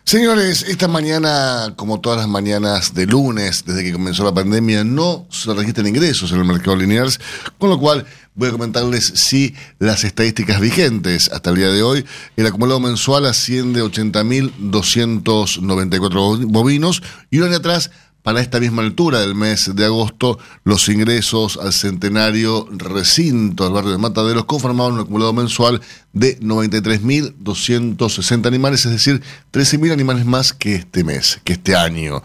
[0.10, 5.28] Señores, esta mañana, como todas las mañanas de lunes, desde que comenzó la pandemia, no
[5.30, 7.12] se registran ingresos en el mercado lineal,
[7.60, 12.04] con lo cual voy a comentarles si las estadísticas vigentes hasta el día de hoy,
[12.38, 17.91] el acumulado mensual asciende a 80.294 bovinos y un año atrás
[18.23, 23.91] para esta misma altura del mes de agosto, los ingresos al centenario recinto del barrio
[23.91, 29.21] de Mataderos conformaban un acumulado mensual de 93.260 animales, es decir,
[29.53, 32.23] 13.000 animales más que este mes, que este año.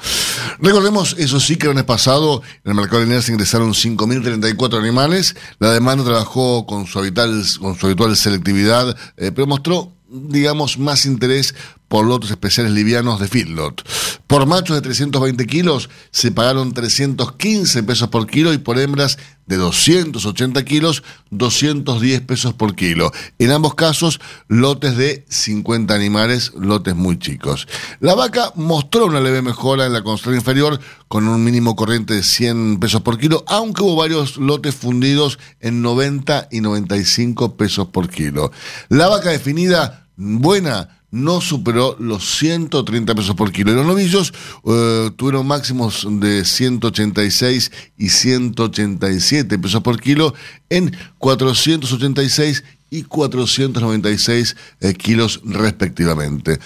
[0.58, 5.36] Recordemos, eso sí, que el mes pasado en el mercado lineal se ingresaron 5.034 animales,
[5.58, 11.06] la demanda trabajó con su habitual, con su habitual selectividad, eh, pero mostró digamos, más
[11.06, 11.54] interés
[11.94, 13.88] por lotes especiales livianos de feedlot.
[14.26, 19.58] Por machos de 320 kilos se pagaron 315 pesos por kilo y por hembras de
[19.58, 23.12] 280 kilos 210 pesos por kilo.
[23.38, 27.68] En ambos casos, lotes de 50 animales, lotes muy chicos.
[28.00, 32.24] La vaca mostró una leve mejora en la constante inferior con un mínimo corriente de
[32.24, 38.08] 100 pesos por kilo, aunque hubo varios lotes fundidos en 90 y 95 pesos por
[38.08, 38.50] kilo.
[38.88, 43.72] La vaca definida buena no superó los 130 pesos por kilo.
[43.72, 44.34] Y los novillos
[44.66, 50.34] eh, tuvieron máximos de 186 y 187 pesos por kilo
[50.68, 56.58] en 486 y 496 eh, kilos respectivamente.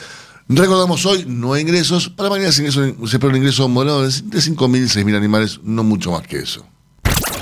[0.49, 2.09] Recordamos hoy, no hay ingresos.
[2.09, 6.27] Para mañana se, se espera un ingreso moderado de 5.000, 6.000 animales, no mucho más
[6.27, 6.67] que eso.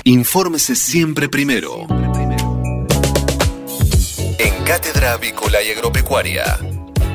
[0.03, 1.87] Infórmese siempre primero.
[4.39, 6.76] En Cátedra Avícola y Agropecuaria.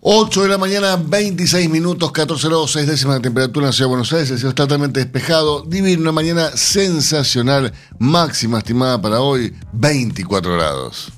[0.00, 3.86] 8 de la mañana, 26 minutos, 14 grados, 6 décimas de temperatura en la Ciudad
[3.86, 4.30] de Buenos Aires.
[4.30, 5.62] El cielo está totalmente despejado.
[5.62, 7.72] Divino, una mañana sensacional.
[7.98, 11.17] Máxima estimada para hoy, 24 grados.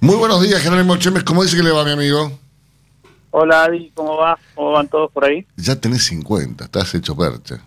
[0.00, 1.24] Muy buenos días, Jerónimo Chemes.
[1.24, 2.32] ¿Cómo dice que le va, mi amigo?
[3.32, 4.38] Hola, Adi, ¿cómo va?
[4.54, 5.46] ¿Cómo van todos por ahí?
[5.56, 7.58] Ya tenés 50, estás hecho percha.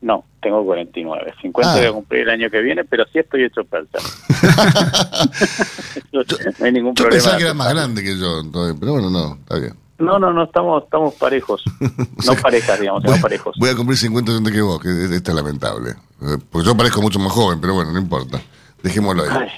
[0.00, 1.34] No, tengo 49.
[1.40, 1.76] 50 Ah.
[1.76, 3.98] voy a cumplir el año que viene, pero sí estoy hecho percha.
[6.58, 7.10] no hay ningún Yo problema.
[7.10, 9.74] pensaba que era más grande que yo, entonces, pero bueno, no, está bien.
[9.98, 11.62] No, no, no, estamos, estamos parejos.
[12.26, 13.56] No parejas, digamos, Voy, parejos.
[13.58, 15.90] voy a cumplir 50 antes que vos, que es- esto es lamentable.
[16.20, 18.40] Eh, Porque yo parezco mucho más joven, pero bueno, no importa.
[18.82, 19.28] Dejémoslo ahí.
[19.32, 19.48] Ay,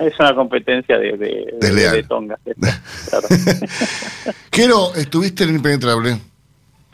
[0.00, 1.94] es una competencia de, de, de, Desleal.
[1.94, 2.40] de tongas.
[3.08, 3.28] claro.
[4.50, 6.18] Quiero, ¿estuviste en Impenetrable?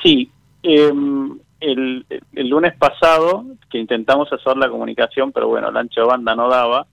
[0.03, 0.31] Sí,
[0.63, 0.93] eh,
[1.61, 6.35] el, el lunes pasado que intentamos hacer la comunicación, pero bueno, el ancho de banda
[6.35, 6.87] no daba.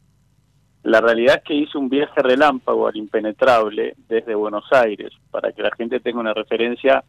[0.84, 5.12] La realidad es que hice un viaje relámpago al impenetrable desde Buenos Aires.
[5.30, 7.04] Para que la gente tenga una referencia,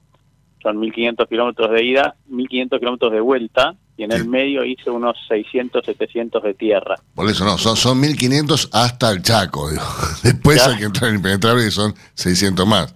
[0.62, 5.16] son 1.500 kilómetros de ida, 1.500 kilómetros de vuelta, y en el medio hice unos
[5.28, 6.96] 600, 700 de tierra.
[7.14, 9.82] Por eso no, son, son 1500 hasta el Chaco, digo.
[10.24, 10.72] Después Ya.
[10.72, 12.94] hay que entrar en Impenetrable y son 600 más.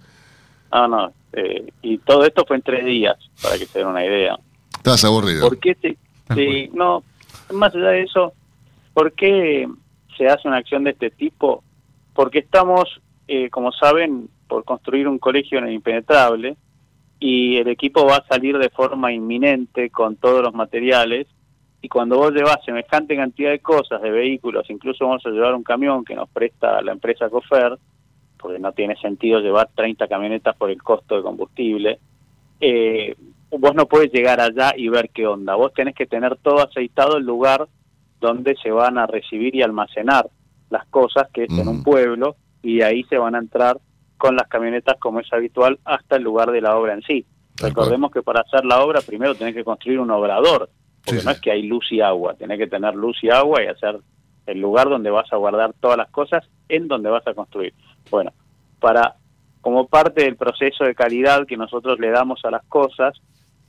[0.69, 4.05] Ah, no, eh, y todo esto fue en tres días, para que se den una
[4.05, 4.37] idea.
[4.75, 5.47] Estás aburrido.
[5.47, 5.77] ¿Por qué
[6.35, 7.03] sí, no,
[7.53, 8.33] más allá de eso,
[8.93, 9.65] ¿por qué
[10.17, 11.63] se hace una acción de este tipo?
[12.13, 16.57] Porque estamos, eh, como saben, por construir un colegio en el impenetrable
[17.19, 21.27] y el equipo va a salir de forma inminente con todos los materiales
[21.81, 25.63] y cuando vos llevas semejante cantidad de cosas, de vehículos, incluso vamos a llevar un
[25.63, 27.77] camión que nos presta la empresa Cofer,
[28.37, 31.99] porque no tiene sentido llevar 30 camionetas por el costo de combustible,
[32.59, 33.15] eh,
[33.51, 35.55] vos no puedes llegar allá y ver qué onda.
[35.55, 37.67] Vos tenés que tener todo aceitado el lugar
[38.19, 40.27] donde se van a recibir y almacenar
[40.69, 43.77] las cosas, que es en un pueblo, y ahí se van a entrar
[44.17, 47.25] con las camionetas como es habitual hasta el lugar de la obra en sí.
[47.59, 50.69] Recordemos que para hacer la obra primero tenés que construir un obrador,
[51.03, 53.67] porque no es que hay luz y agua, tenés que tener luz y agua y
[53.67, 53.99] hacer
[54.45, 57.73] el lugar donde vas a guardar todas las cosas en donde vas a construir.
[58.09, 58.31] Bueno,
[58.79, 59.15] para
[59.61, 63.19] como parte del proceso de calidad que nosotros le damos a las cosas,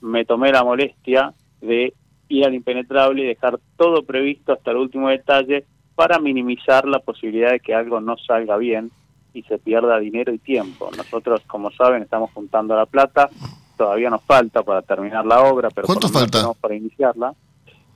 [0.00, 1.92] me tomé la molestia de
[2.28, 7.50] ir al impenetrable y dejar todo previsto hasta el último detalle para minimizar la posibilidad
[7.50, 8.90] de que algo no salga bien
[9.38, 10.90] y se pierda dinero y tiempo.
[10.96, 13.28] Nosotros, como saben, estamos juntando la plata,
[13.76, 16.42] todavía nos falta para terminar la obra, pero ¿Cuánto falta?
[16.60, 17.32] para iniciarla.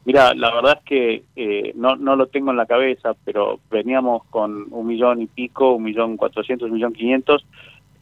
[0.04, 4.24] Mira, la verdad es que eh, no, no lo tengo en la cabeza, pero veníamos
[4.30, 7.44] con un millón y pico, un millón cuatrocientos, un millón quinientos.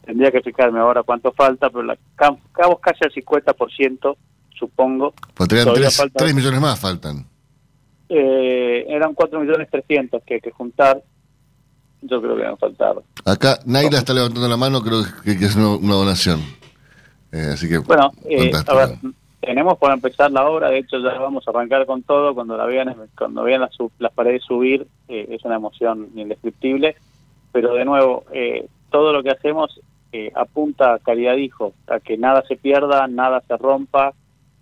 [0.03, 4.15] Tendría que fijarme ahora cuánto falta, pero la, ca- acabamos casi al 50%,
[4.57, 5.13] supongo.
[5.35, 7.25] 3, falta- millones más, faltan.
[8.09, 11.01] Eh, eran cuatro millones trescientos que hay que juntar.
[12.01, 12.95] Yo creo que van a faltar.
[13.25, 16.41] Acá Naila está levantando la mano, creo que, que es una, una donación.
[17.31, 18.97] Eh, así que, Bueno, eh, a ver,
[19.41, 22.65] tenemos para empezar la obra, de hecho ya vamos a arrancar con todo, cuando la
[22.65, 26.95] vean, cuando vean las, las paredes subir, eh, es una emoción indescriptible,
[27.51, 29.79] pero de nuevo, eh, todo lo que hacemos
[30.11, 34.13] eh, apunta a calidad hijo, a que nada se pierda, nada se rompa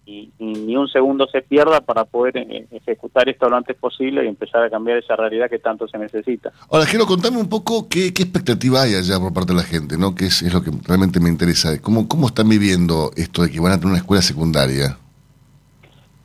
[0.09, 4.25] y, y ni un segundo se pierda para poder eh, ejecutar esto lo antes posible
[4.25, 6.51] y empezar a cambiar esa realidad que tanto se necesita.
[6.71, 9.97] Ahora, quiero contarme un poco qué, qué expectativa hay allá por parte de la gente,
[9.97, 10.15] ¿no?
[10.15, 11.79] Que es, es lo que realmente me interesa.
[11.81, 14.97] ¿Cómo, ¿Cómo están viviendo esto de que van a tener una escuela secundaria?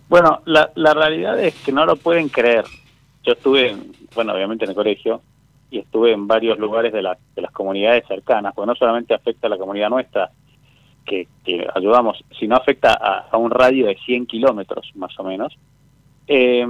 [0.08, 2.64] Bueno, la, la realidad es que no lo pueden creer.
[3.24, 5.20] Yo estuve, en- bueno, obviamente en el colegio,
[5.70, 9.46] y estuve en varios lugares de, la- de las comunidades cercanas, porque no solamente afecta
[9.46, 10.30] a la comunidad nuestra,
[11.04, 11.28] que,
[11.74, 15.56] ayudamos, sino afecta a, a un radio de 100 kilómetros, más o menos.
[16.26, 16.66] Eh,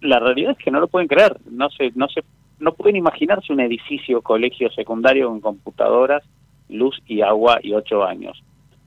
[0.00, 2.22] la realidad es que no lo pueden creer, no se, no se,
[2.58, 6.22] no pueden imaginarse un edificio colegio secundario con computadoras,
[6.68, 8.42] luz y agua y ocho años.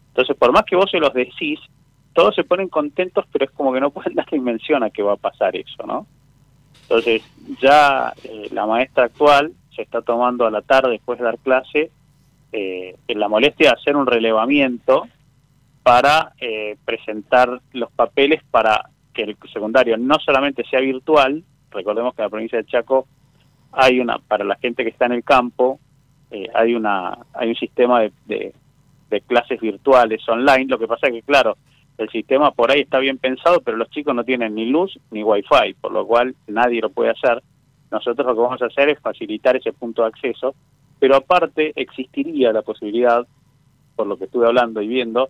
[0.09, 1.59] Entonces, por más que vos se los decís,
[2.13, 5.13] todos se ponen contentos, pero es como que no pueden dar dimensión a que va
[5.13, 6.05] a pasar eso, ¿no?
[6.83, 7.21] Entonces,
[7.61, 11.91] ya eh, la maestra actual se está tomando a la tarde después de dar clase
[12.51, 15.07] eh, en la molestia de hacer un relevamiento
[15.83, 22.21] para eh, presentar los papeles para que el secundario no solamente sea virtual, recordemos que
[22.21, 23.07] en la provincia de Chaco
[23.71, 25.79] hay una, para la gente que está en el campo,
[26.31, 28.53] eh, hay una hay un sistema de, de,
[29.09, 30.65] de clases virtuales online.
[30.65, 31.57] Lo que pasa es que, claro,
[31.97, 35.23] el sistema por ahí está bien pensado, pero los chicos no tienen ni luz ni
[35.23, 37.41] wifi, por lo cual nadie lo puede hacer.
[37.91, 40.53] Nosotros lo que vamos a hacer es facilitar ese punto de acceso,
[40.99, 43.27] pero aparte existiría la posibilidad,
[43.95, 45.29] por lo que estuve hablando y viendo,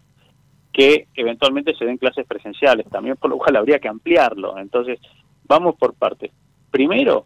[0.71, 4.57] que eventualmente se den clases presenciales también, por lo cual habría que ampliarlo.
[4.57, 4.99] Entonces,
[5.47, 6.31] vamos por partes.
[6.69, 7.25] Primero,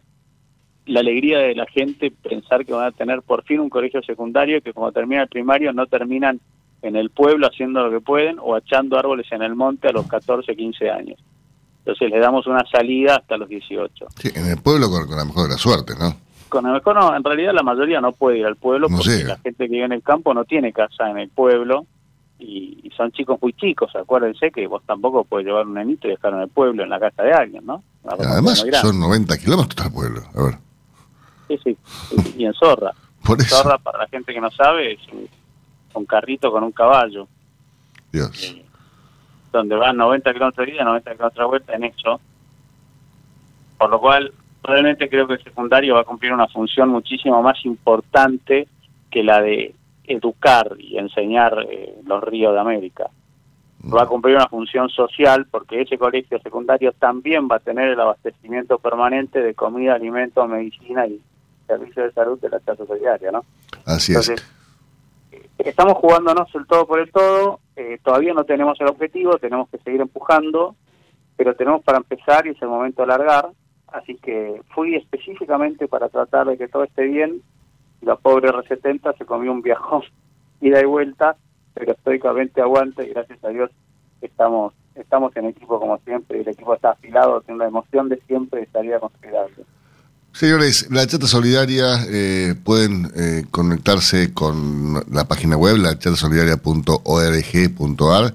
[0.86, 4.62] la alegría de la gente pensar que van a tener por fin un colegio secundario
[4.62, 6.40] que como termina el primario no terminan
[6.82, 10.06] en el pueblo haciendo lo que pueden o echando árboles en el monte a los
[10.06, 11.18] 14, 15 años.
[11.78, 14.06] Entonces le damos una salida hasta los 18.
[14.16, 16.14] Sí, en el pueblo con, con la mejor de las suertes, ¿no?
[16.52, 19.10] Con el mejor no, en realidad la mayoría no puede ir al pueblo No porque
[19.16, 19.28] llega.
[19.30, 21.86] la gente que vive en el campo no tiene casa en el pueblo
[22.38, 23.90] y, y son chicos muy chicos.
[23.96, 27.00] Acuérdense que vos tampoco podés llevar un nenito y dejarlo en el pueblo, en la
[27.00, 27.82] casa de alguien, ¿no?
[28.04, 30.20] Además, son 90 kilómetros al pueblo.
[30.34, 30.58] A ver,
[31.48, 31.76] Sí, sí,
[32.36, 32.92] y en Zorra.
[33.24, 35.26] por eso, Zorra, para la gente que no sabe, es un,
[35.94, 37.28] un carrito con un caballo,
[38.12, 38.56] Dios.
[39.52, 42.20] donde van 90 kilómetros de ida, 90 kilómetros de vuelta en eso.
[43.78, 44.32] Por lo cual,
[44.62, 48.68] realmente creo que el secundario va a cumplir una función muchísimo más importante
[49.10, 53.10] que la de educar y enseñar eh, los ríos de América.
[53.92, 58.00] Va a cumplir una función social porque ese colegio secundario también va a tener el
[58.00, 61.20] abastecimiento permanente de comida, alimentos, medicina y
[61.66, 63.44] servicios de salud de la Casa Solidaria, ¿no?
[63.84, 64.28] Así es.
[64.28, 64.52] Entonces,
[65.32, 69.68] eh, estamos jugándonos el todo por el todo, eh, todavía no tenemos el objetivo, tenemos
[69.68, 70.76] que seguir empujando,
[71.36, 73.48] pero tenemos para empezar y es el momento de largar,
[73.92, 77.42] así que fui específicamente para tratar de que todo esté bien,
[78.00, 80.02] la pobre R70 se comió un viajón
[80.60, 81.36] ida y vuelta,
[81.74, 83.70] pero estoicamente aguanta y gracias a Dios
[84.20, 88.20] estamos estamos en equipo como siempre y el equipo está afilado, tiene la emoción de
[88.26, 89.64] siempre de salir a construir algo.
[90.32, 98.34] Señores, la chata solidaria eh, pueden eh, conectarse con la página web, la chatasolidaria.org.ar.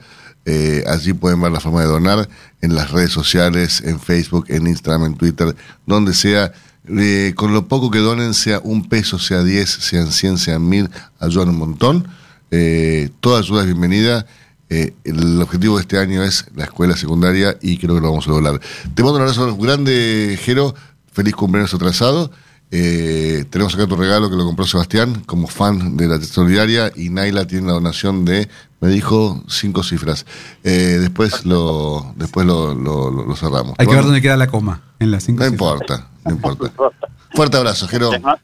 [0.49, 2.29] Eh, allí pueden ver la forma de donar
[2.61, 5.53] en las redes sociales, en Facebook, en Instagram, en Twitter,
[5.85, 6.53] donde sea.
[6.87, 10.89] Eh, con lo poco que donen, sea un peso, sea 10, sean 100, sean 1000,
[11.19, 12.07] ayudan un montón.
[12.49, 14.25] Eh, toda ayuda es bienvenida.
[14.69, 18.31] El objetivo de este año es la escuela secundaria y creo que lo vamos a
[18.31, 18.61] lograr.
[18.95, 20.73] Te mando un abrazo grande, Jero.
[21.11, 22.31] Feliz cumpleaños atrasado.
[22.69, 27.47] Tenemos acá tu regalo que lo compró Sebastián como fan de la solidaria y Naila
[27.47, 30.25] tiene la donación de, me dijo, cinco cifras.
[30.63, 33.73] Eh, después lo después lo, lo- lo- lo cerramos.
[33.77, 34.81] Hay que ver dónde queda la coma.
[34.99, 35.71] En las cinco No cifras.
[35.71, 36.71] importa, no importa.
[37.33, 38.11] Fuerte abrazo, Jero.
[38.11, 38.37] Les, ma-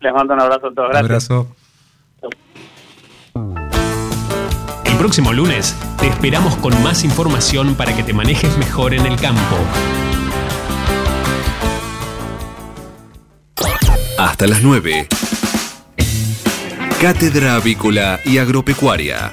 [0.00, 0.88] les mando un abrazo a todos.
[0.90, 1.30] Gracias.
[1.30, 1.56] Abrazo.
[4.84, 9.16] El próximo lunes te esperamos con más información para que te manejes mejor en el
[9.18, 9.56] campo.
[14.18, 15.08] Hasta las 9.
[17.00, 19.32] Cátedra Avícola y Agropecuaria,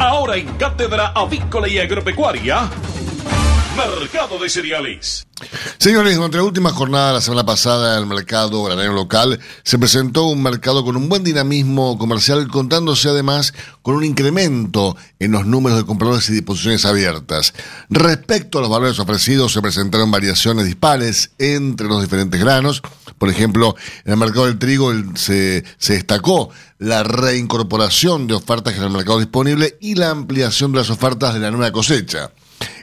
[0.00, 2.70] Ahora en Cátedra Avícola y Agropecuaria,
[3.76, 5.26] Mercado de Cereales.
[5.78, 10.40] Señores, durante la última jornada la semana pasada el mercado granero local se presentó un
[10.40, 15.84] mercado con un buen dinamismo comercial, contándose además con un incremento en los números de
[15.84, 17.52] compradores y disposiciones abiertas.
[17.88, 22.82] Respecto a los valores ofrecidos, se presentaron variaciones dispares entre los diferentes granos.
[23.18, 28.84] Por ejemplo, en el mercado del trigo se, se destacó la reincorporación de ofertas en
[28.84, 32.32] el mercado disponible y la ampliación de las ofertas de la nueva cosecha.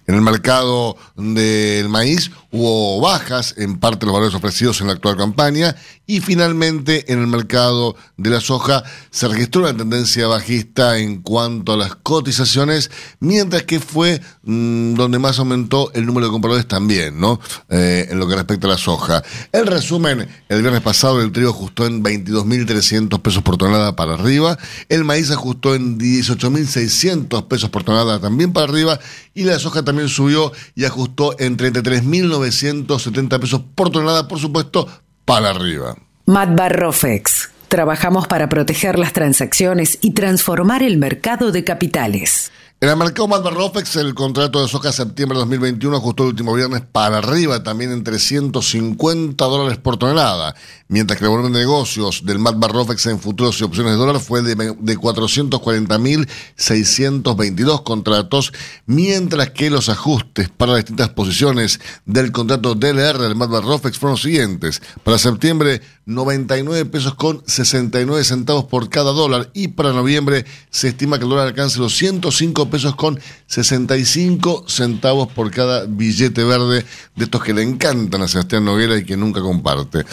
[0.08, 4.94] En el mercado del maíz hubo bajas en parte de los valores ofrecidos en la
[4.94, 11.00] actual campaña y finalmente en el mercado de la soja se registró una tendencia bajista
[11.00, 16.32] en cuanto a las cotizaciones, mientras que fue mm, donde más aumentó el número de
[16.32, 17.40] compradores también, ¿no?
[17.70, 19.24] Eh, en lo que respecta a la soja.
[19.52, 24.58] El resumen, el viernes pasado el trigo ajustó en 22.300 pesos por tonelada para arriba,
[24.88, 29.00] el maíz ajustó en 18.600 pesos por tonelada también para arriba
[29.34, 34.88] y la soja también subió y ajustó en 33.970 pesos por tonelada, por supuesto,
[35.26, 35.96] para arriba.
[36.26, 37.52] Matbar Rofex.
[37.68, 42.52] Trabajamos para proteger las transacciones y transformar el mercado de capitales.
[42.82, 46.54] En el mercado Malva Rofex, el contrato de soja septiembre de 2021 ajustó el último
[46.54, 50.54] viernes para arriba, también en 350 dólares por tonelada,
[50.90, 54.20] mientras que el volumen de negocios del Malva Rofex en futuros y opciones de dólar
[54.20, 58.52] fue de, de 440.622 contratos,
[58.86, 64.16] mientras que los ajustes para las distintas posiciones del contrato DLR del Malva Rofex fueron
[64.16, 64.82] los siguientes.
[65.02, 71.18] Para septiembre, 99 pesos con 69 centavos por cada dólar y para noviembre se estima
[71.18, 76.86] que el dólar alcance los 105 pesos con 65 centavos por cada billete verde
[77.16, 80.06] de estos que le encantan a Sebastián Noguera y que nunca comparte.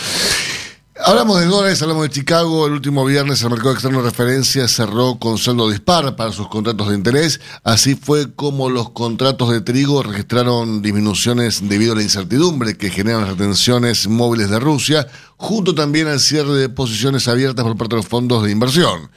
[0.95, 2.67] Hablamos de dólares, hablamos de Chicago.
[2.67, 6.91] El último viernes el mercado externo de referencia cerró con saldo dispar para sus contratos
[6.91, 7.41] de interés.
[7.65, 13.23] Así fue como los contratos de trigo registraron disminuciones debido a la incertidumbre que generan
[13.23, 15.07] las retenciones móviles de Rusia,
[15.39, 19.11] junto también al cierre de posiciones abiertas por parte de los fondos de inversión.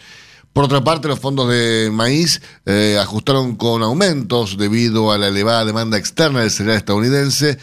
[0.54, 5.66] Por otra parte, los fondos de maíz eh, ajustaron con aumentos debido a la elevada
[5.66, 7.58] demanda externa del cereal estadounidense,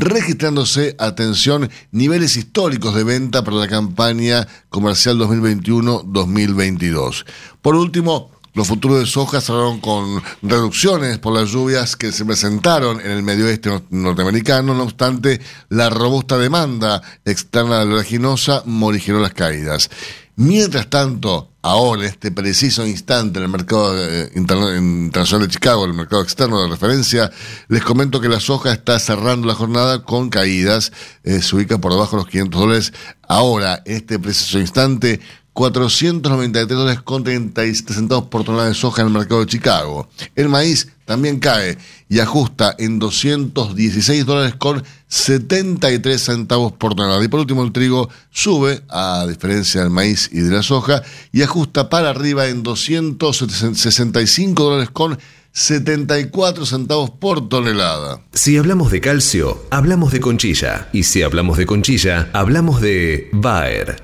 [0.00, 7.24] registrándose, atención, niveles históricos de venta para la campaña comercial 2021-2022.
[7.62, 13.00] Por último, los futuros de soja cerraron con reducciones por las lluvias que se presentaron
[13.00, 14.74] en el medio oeste norteamericano.
[14.74, 19.90] No obstante, la robusta demanda externa de la oleaginosa morigeró las caídas.
[20.36, 25.84] Mientras tanto, ahora, en este preciso instante, en el mercado eh, interna- internacional de Chicago,
[25.84, 27.30] el mercado externo de referencia,
[27.68, 30.90] les comento que la soja está cerrando la jornada con caídas,
[31.22, 32.92] eh, se ubica por debajo de los 500 dólares.
[33.28, 35.20] Ahora, en este preciso instante,
[35.54, 40.08] 493 dólares con 37 centavos por tonelada de soja en el mercado de Chicago.
[40.34, 41.78] El maíz también cae
[42.08, 47.24] y ajusta en 216 dólares con 73 centavos por tonelada.
[47.24, 51.42] Y por último, el trigo sube, a diferencia del maíz y de la soja, y
[51.42, 55.18] ajusta para arriba en 265 dólares con
[55.52, 58.20] 74 centavos por tonelada.
[58.32, 60.88] Si hablamos de calcio, hablamos de conchilla.
[60.92, 64.03] Y si hablamos de conchilla, hablamos de Bayer.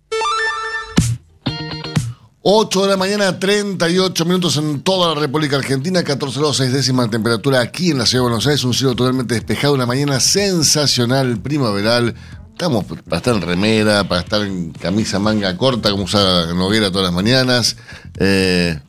[2.43, 7.05] 8 de la mañana, 38 minutos en toda la República Argentina, 14 grados 6 décimas
[7.05, 10.19] de temperatura aquí en la ciudad de Buenos Aires, un cielo totalmente despejado, una mañana
[10.19, 12.15] sensacional, primaveral.
[12.49, 17.05] Estamos para estar en remera, para estar en camisa manga corta, como usa Noguera todas
[17.05, 17.75] las mañanas.
[18.17, 18.79] Eh,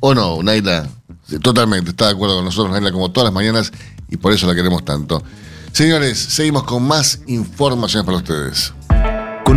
[0.00, 0.90] ¿O no, Naila?
[1.40, 3.72] Totalmente, está de acuerdo con nosotros, Naila, como todas las mañanas,
[4.10, 5.22] y por eso la queremos tanto.
[5.72, 8.74] Señores, seguimos con más informaciones para ustedes.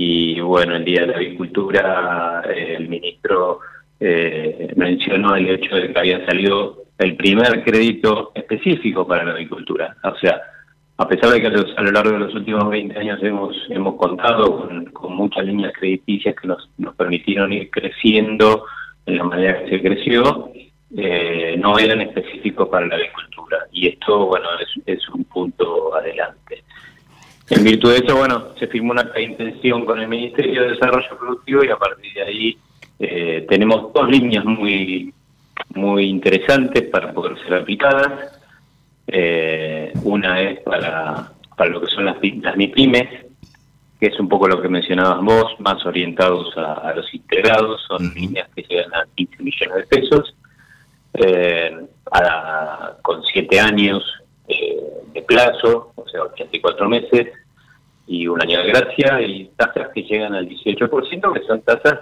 [0.00, 3.58] Y bueno, el Día de la Agricultura, eh, el ministro
[3.98, 9.96] eh, mencionó el hecho de que había salido el primer crédito específico para la agricultura.
[10.04, 10.40] O sea,
[10.98, 14.68] a pesar de que a lo largo de los últimos 20 años hemos, hemos contado
[14.92, 18.66] con, muchas líneas crediticias que nos, nos permitieron ir creciendo
[19.04, 20.52] en la manera que se creció,
[20.96, 23.66] eh, no eran específicos para la agricultura.
[23.72, 26.62] Y esto, bueno, es, es un punto adelante.
[27.50, 31.64] En virtud de eso, bueno, se firmó una intención con el Ministerio de Desarrollo Productivo
[31.64, 32.58] y a partir de ahí
[32.98, 35.14] eh, tenemos dos líneas muy,
[35.74, 38.32] muy interesantes para poder ser aplicadas.
[39.06, 43.08] Eh, una es para, para lo que son las, las MIPIMES,
[43.98, 48.50] que es un poco lo que mencionabas vos, más orientados a, los integrados, son líneas
[48.54, 50.34] que llegan a 15 millones de pesos,
[51.14, 51.78] eh,
[53.02, 54.04] con 7 años
[55.18, 57.28] de plazo, o sea, 84 meses
[58.06, 62.00] y un año de gracia, y tasas que llegan al 18%, que son tasas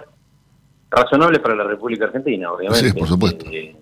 [0.89, 2.89] razonable para la República Argentina, obviamente.
[2.89, 3.45] Sí, por supuesto.
[3.51, 3.75] Eh,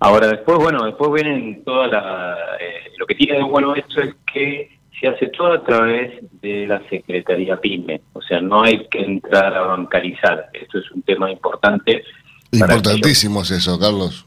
[0.00, 2.36] ahora después, bueno, después vienen toda la...
[2.58, 6.66] Eh, lo que tiene de bueno esto es que se hace todo a través de
[6.66, 11.30] la Secretaría PYME, o sea, no hay que entrar a bancarizar, esto es un tema
[11.30, 12.02] importante.
[12.50, 14.24] Importantísimo es eso, Carlos.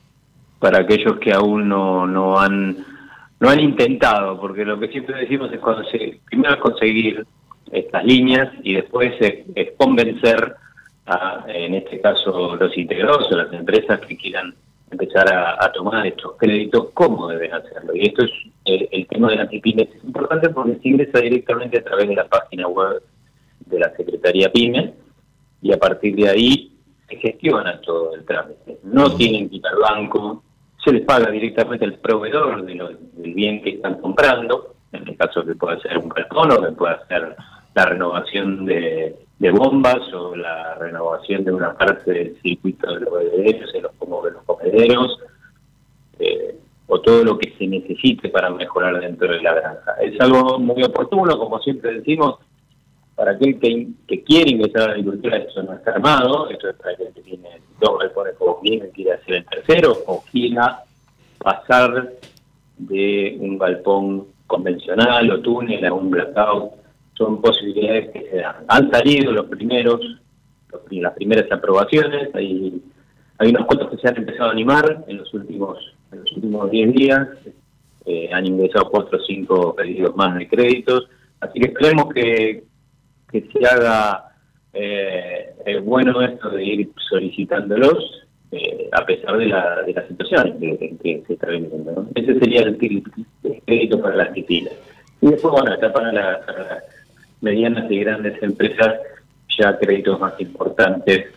[0.60, 2.86] Para aquellos que aún no, no han
[3.40, 7.26] no han intentado, porque lo que siempre decimos es conseguir, primero es conseguir
[7.72, 10.56] estas líneas y después es convencer
[11.48, 14.54] en este caso, los integrados o las empresas que quieran
[14.92, 17.96] empezar a, tomar estos créditos, cómo deben hacerlo.
[17.96, 18.32] Y esto es
[18.66, 22.28] el, tema de la PYME es importante porque se ingresa directamente a través de la
[22.28, 23.02] página web
[23.66, 24.94] de la Secretaría PYME
[25.62, 26.72] y a partir de ahí
[27.08, 28.80] se gestiona todo el trámite.
[28.84, 30.44] No tienen que ir al banco,
[30.90, 35.46] se les paga directamente al proveedor de del bien que están comprando, en el caso
[35.46, 37.36] que pueda ser un cartón o que pueda ser
[37.76, 43.14] la renovación de de bombas o la renovación de una parte del circuito de los
[43.14, 45.20] bebederos, de los, de los comederos,
[46.20, 46.56] eh,
[46.88, 49.94] o todo lo que se necesite para mejorar dentro de la granja.
[50.02, 52.40] Es algo muy oportuno, como siempre decimos,
[53.20, 56.76] para aquel que, que quiere ingresar a la agricultura, eso no está armado, esto es
[56.78, 57.50] para aquel que tiene
[57.82, 60.84] dos galpones como bien quiere hacer el tercero, o quiera
[61.38, 62.14] pasar
[62.78, 66.72] de un galpón convencional o túnel a un blackout
[67.18, 68.56] son posibilidades que se dan.
[68.70, 70.00] Han salido los primeros,
[70.90, 72.82] las primeras aprobaciones, hay,
[73.38, 75.78] hay unos cuantos que se han empezado a animar en los últimos
[76.14, 77.28] en los últimos 10 días,
[78.06, 81.10] eh, han ingresado cuatro o cinco pedidos más de créditos,
[81.42, 82.69] así que esperemos que,
[83.32, 84.32] que se haga
[84.74, 85.54] eh,
[85.84, 91.34] bueno esto de ir solicitándolos eh, a pesar de la, de la situación que, se
[91.34, 92.08] está viviendo.
[92.16, 94.74] Ese sería el, crédito para las titilas.
[95.22, 96.42] Y después, bueno, está para la
[97.42, 98.96] medianas y grandes empresas
[99.58, 101.28] ya créditos más importantes,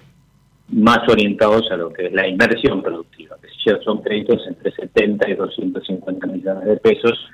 [0.69, 5.31] más orientados a lo que es la inversión productiva, que ya son créditos entre 70
[5.31, 7.29] y 250 millones de pesos,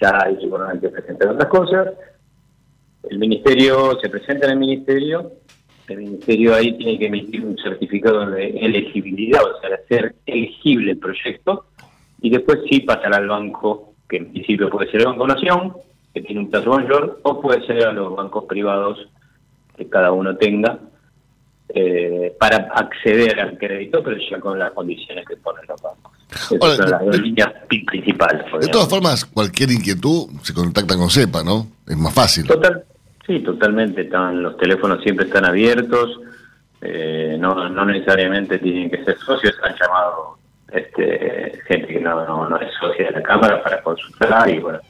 [0.00, 1.88] ya hay que presentar otras cosas.
[3.10, 5.32] El ministerio se presenta en el ministerio,
[5.88, 10.92] el ministerio ahí tiene que emitir un certificado de elegibilidad, o sea, de ser elegible
[10.92, 11.66] el proyecto,
[12.20, 15.72] y después sí pasará al banco, que en principio puede ser el Banco Nación,
[16.12, 18.98] que tiene un plazo mayor, o puede ser a los bancos privados
[19.76, 20.78] que cada uno tenga,
[21.70, 26.12] eh, para acceder al crédito, pero ya con las condiciones que ponen los bancos.
[26.30, 28.44] Esas son las dos líneas principales.
[28.60, 31.66] De todas formas, cualquier inquietud se contacta con CEPA, ¿no?
[31.86, 32.46] Es más fácil.
[32.46, 32.84] Total,
[33.28, 34.00] sí, totalmente.
[34.00, 36.20] Están, los teléfonos siempre están abiertos.
[36.80, 39.54] Eh, no, no necesariamente tienen que ser socios.
[39.62, 40.38] Han llamado
[40.72, 44.80] este, gente que no, no, no es socia de la Cámara para consultar y bueno,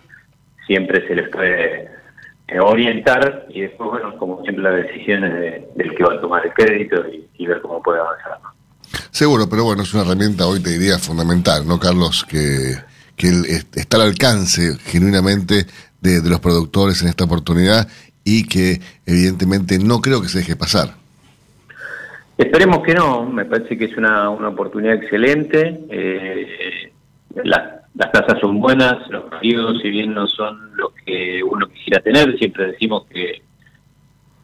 [0.66, 1.89] siempre se les puede
[2.49, 6.53] eh, orientar y después, bueno, como siempre las decisiones del que va a tomar el
[6.53, 7.05] crédito
[7.36, 8.39] y, ver cómo puede avanzar.
[9.11, 12.26] Seguro, pero bueno, es una herramienta hoy te diría fundamental, ¿no, Carlos?
[12.28, 12.74] Que,
[13.16, 13.28] que
[13.74, 15.66] está al alcance genuinamente
[16.01, 17.89] de, los productores en esta oportunidad
[18.29, 20.91] y que evidentemente no creo que se deje pasar.
[22.37, 25.81] Esperemos que no, me parece que es una, una oportunidad excelente.
[25.89, 26.93] Eh,
[27.43, 27.81] las,
[28.12, 32.66] tasas son buenas, los periodos, si bien no son los que uno quisiera tener, siempre
[32.66, 33.43] decimos que,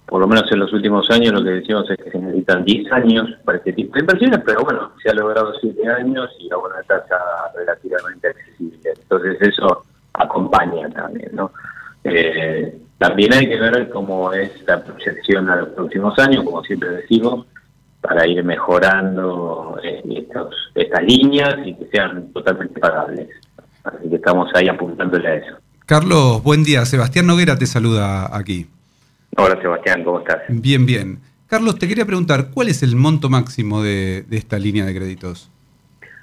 [0.07, 2.91] por lo menos en los últimos años, lo que decimos es que se necesitan 10
[2.91, 6.57] años para este tipo de inversiones, pero bueno, se ha logrado 7 años y a
[6.57, 7.16] una tasa
[7.55, 8.95] relativamente accesible.
[9.03, 11.53] Entonces, eso acompaña también, ¿no?
[12.03, 16.90] Eh, también hay que ver cómo es la proyección a los próximos años, como siempre
[16.90, 17.47] decimos,
[18.01, 23.28] para ir mejorando eh, estos, estas líneas y que sean totalmente pagables.
[23.82, 25.57] Así que estamos ahí apuntándole a eso.
[25.86, 26.84] Carlos, buen día.
[26.86, 28.66] Sebastián Noguera te saluda aquí.
[29.36, 30.42] Hola Sebastián, ¿cómo estás?
[30.49, 31.18] Bien, bien.
[31.47, 35.51] Carlos, te quería preguntar, ¿cuál es el monto máximo de, de esta línea de créditos?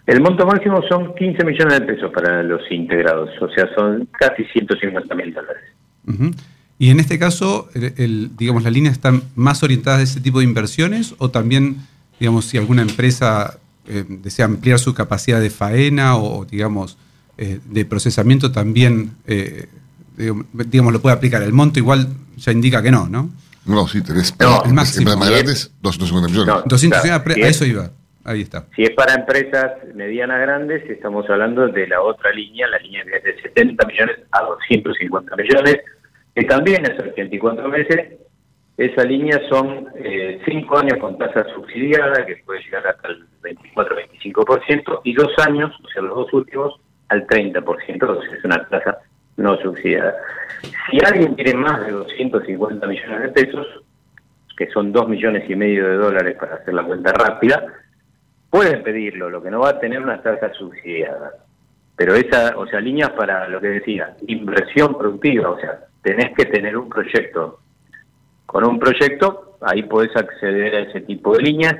[0.08, 4.44] El monto máximo son 15 millones de pesos para los integrados, o sea, son casi
[4.46, 5.64] 150 mil dólares.
[6.08, 6.32] Ujú.
[6.82, 10.40] Y en este caso, el, el- digamos, las líneas están más orientadas a ese tipo
[10.40, 11.78] de inversiones o también,
[12.20, 16.98] digamos, si alguna empresa eh, desea ampliar su capacidad de faena o, digamos,
[17.38, 19.68] eh, de procesamiento, también, eh,
[20.18, 21.44] digamos, lo puede aplicar.
[21.44, 22.08] El monto igual
[22.38, 23.30] ya indica que no, ¿no?
[23.68, 25.02] No, sí, tenés No, el máximo.
[25.12, 26.48] empresas más grandes, 250 millones.
[26.56, 27.92] No, 250, claro, a y eso es- iba.
[28.24, 28.66] Ahí está.
[28.76, 33.18] Si es para empresas medianas grandes, estamos hablando de la otra línea, la línea que
[33.18, 35.78] es de 70 millones a 250 millones,
[36.36, 38.20] que también es 84 meses.
[38.78, 39.88] Esa línea son
[40.46, 43.26] 5 años con tasa subsidiada, que puede llegar hasta el
[43.76, 46.80] 24-25%, y dos años, o sea, los dos últimos,
[47.10, 47.64] al 30%,
[48.04, 48.98] o sea, es una tasa
[49.38, 50.16] no subsidiada.
[50.90, 53.68] Si alguien quiere más de 250 millones de pesos,
[54.58, 57.66] que son 2 millones y medio de dólares para hacer la cuenta rápida,
[58.50, 61.32] pueden pedirlo, lo que no va a tener una tasa subsidiada.
[61.96, 66.46] Pero esa, o sea, líneas para lo que decía, inversión productiva, o sea, tenés que
[66.46, 67.60] tener un proyecto.
[68.46, 71.76] Con un proyecto, ahí podés acceder a ese tipo de líneas.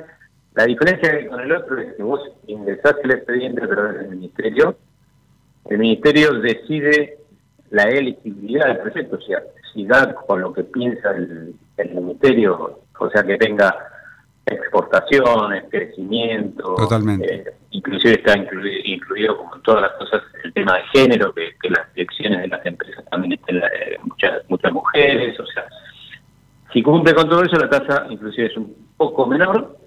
[0.54, 4.76] La diferencia con el otro es que vos ingresás el expediente a través del ministerio,
[5.70, 7.18] el ministerio decide
[7.70, 9.42] la elegibilidad del proyecto, o sea,
[9.74, 13.74] si da con lo que piensa el, el ministerio, o sea, que tenga
[14.46, 17.34] exportaciones, crecimiento, Totalmente.
[17.34, 21.52] eh, inclusive está incluido, incluido como en todas las cosas el tema de género, que,
[21.62, 23.62] que las direcciones de las empresas también estén
[25.02, 25.66] mujeres, o sea,
[26.74, 29.78] si cumple con todo eso, la tasa inclusive es un poco menor,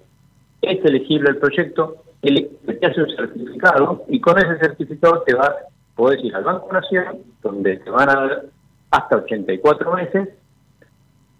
[0.61, 5.53] es elegible el proyecto, ele- te hace un certificado y con ese certificado te vas,
[5.95, 8.45] podés ir al Banco Nación, donde te van a dar
[8.91, 10.29] hasta 84 meses,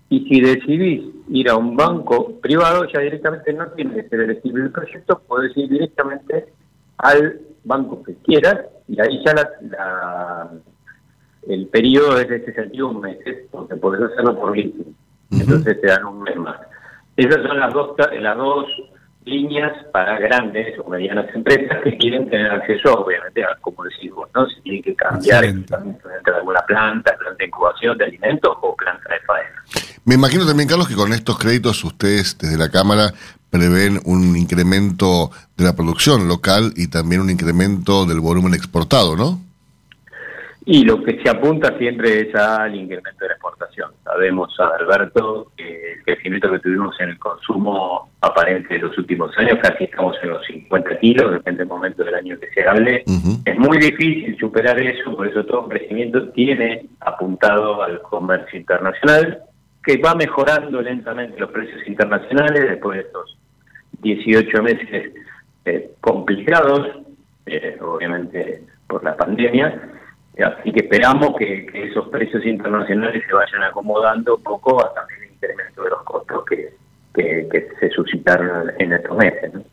[0.09, 4.63] y si decidís ir a un banco privado, ya directamente no tiene que ser elegible
[4.65, 6.45] el proyecto, podés ir directamente
[6.97, 10.51] al banco que quieras, y ahí ya la-
[11.47, 14.95] el periodo es de 61 meses, porque podés hacerlo por leasing.
[15.31, 16.57] Entonces te dan un mes más.
[17.17, 18.65] Esas son las dos, las dos
[19.25, 24.29] líneas para grandes o medianas empresas que quieren tener acceso, obviamente, a, como decís vos,
[24.35, 24.47] ¿no?
[24.47, 29.19] Si tienen que cambiar de alguna planta, planta de incubación de alimentos o planta de
[29.21, 29.63] faena.
[30.05, 33.11] Me imagino también, Carlos, que con estos créditos ustedes desde la Cámara
[33.49, 39.44] prevén un incremento de la producción local y también un incremento del volumen exportado, ¿no?
[40.67, 43.91] Y lo que se apunta siempre es al incremento de la exportación.
[44.03, 49.59] Sabemos, Alberto, que el crecimiento que tuvimos en el consumo aparente de los últimos años,
[49.61, 53.03] casi estamos en los 50 kilos, depende del momento del año que se hable.
[53.45, 59.43] Es muy difícil superar eso, por eso todo crecimiento tiene apuntado al comercio internacional,
[59.83, 63.37] que va mejorando lentamente los precios internacionales después de estos
[64.01, 65.13] 18 meses
[65.65, 66.87] eh, complicados,
[67.45, 69.91] eh, obviamente por la pandemia.
[70.43, 75.23] Así que esperamos que, que esos precios internacionales se vayan acomodando un poco a también
[75.23, 76.73] el incremento de los costos que,
[77.13, 79.53] que, que se suscitaron en estos meses.
[79.53, 79.63] ¿no?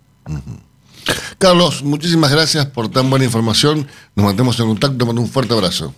[1.39, 3.87] Carlos, muchísimas gracias por tan buena información.
[4.15, 4.97] Nos mantemos en contacto.
[4.97, 5.93] Te mando un fuerte abrazo.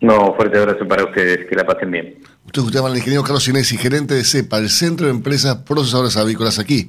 [0.00, 2.14] No, fuerte abrazo para ustedes, que la pasen bien.
[2.44, 6.60] Usted escuchaba al ingeniero Carlos Inesi, gerente de CEPA, el Centro de Empresas Procesadoras Avícolas
[6.60, 6.88] aquí,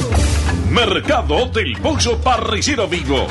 [0.71, 3.27] Mercado del Pollo Parrillero Vivo.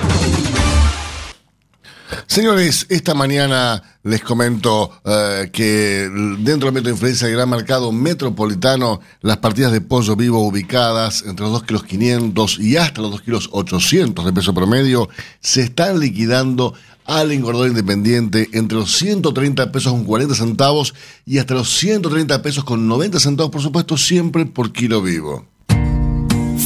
[2.26, 6.11] Señores, esta mañana les comento eh, que
[6.41, 11.47] dentro del de influencia del gran mercado metropolitano, las partidas de pollo vivo ubicadas entre
[11.47, 15.09] los 2 kilos 500 y hasta los 2 kilos 800 de peso promedio
[15.41, 16.74] se están liquidando
[17.07, 22.64] al engordador independiente entre los 130 pesos con 40 centavos y hasta los 130 pesos
[22.64, 25.47] con 90 centavos, por supuesto, siempre por kilo vivo.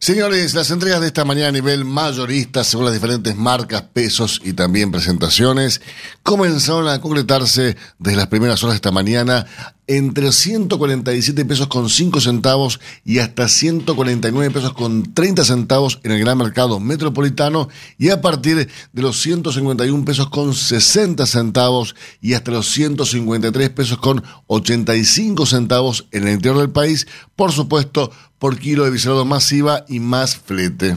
[0.00, 4.52] Señores, las entregas de esta mañana a nivel mayorista, según las diferentes marcas, pesos y
[4.52, 5.80] también presentaciones,
[6.22, 9.44] comenzaron a concretarse desde las primeras horas de esta mañana
[9.88, 16.20] entre 147 pesos con 5 centavos y hasta 149 pesos con 30 centavos en el
[16.20, 22.50] gran mercado metropolitano y a partir de los 151 pesos con 60 centavos y hasta
[22.50, 28.84] los 153 pesos con 85 centavos en el interior del país, por supuesto, por kilo
[28.84, 30.96] de viscerado masiva y más flete.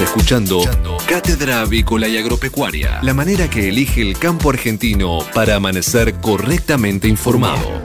[0.00, 0.62] Estás escuchando
[1.06, 7.82] Cátedra Avícola y Agropecuaria, la manera que elige el campo argentino para amanecer correctamente informado.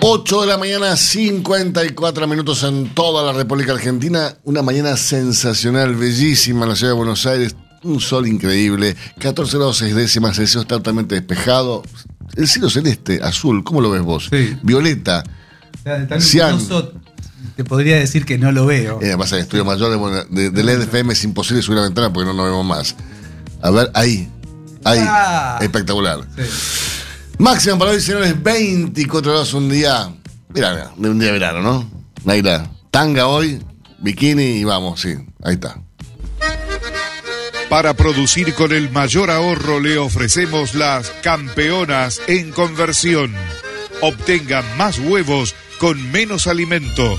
[0.00, 4.36] 8 de la mañana, 54 minutos en toda la República Argentina.
[4.44, 7.56] Una mañana sensacional, bellísima en la ciudad de Buenos Aires.
[7.82, 11.82] Un sol increíble, 14 grados 6 décimas, el cielo está totalmente despejado.
[12.36, 14.30] El cielo celeste, azul, ¿cómo lo ves vos?
[14.62, 15.24] Violeta.
[16.20, 16.60] cian.
[17.60, 19.00] Te podría decir que no lo veo.
[19.02, 19.90] Eh, pasa que estudio mayor
[20.30, 22.96] de, de, de LED FM es imposible subir la ventana porque no nos vemos más.
[23.60, 24.30] A ver, ahí.
[24.82, 24.98] Ahí.
[25.02, 25.58] Ah.
[25.60, 26.20] Espectacular.
[27.36, 30.10] Máximo para hoy, señores, 24 horas un día.
[30.54, 31.90] Mira, mira, de un día de verano, ¿no?
[32.24, 33.62] Naira, tanga hoy,
[33.98, 35.76] bikini y vamos, sí, ahí está.
[37.68, 43.34] Para producir con el mayor ahorro le ofrecemos las campeonas en conversión.
[44.00, 47.18] Obtenga más huevos con menos alimento,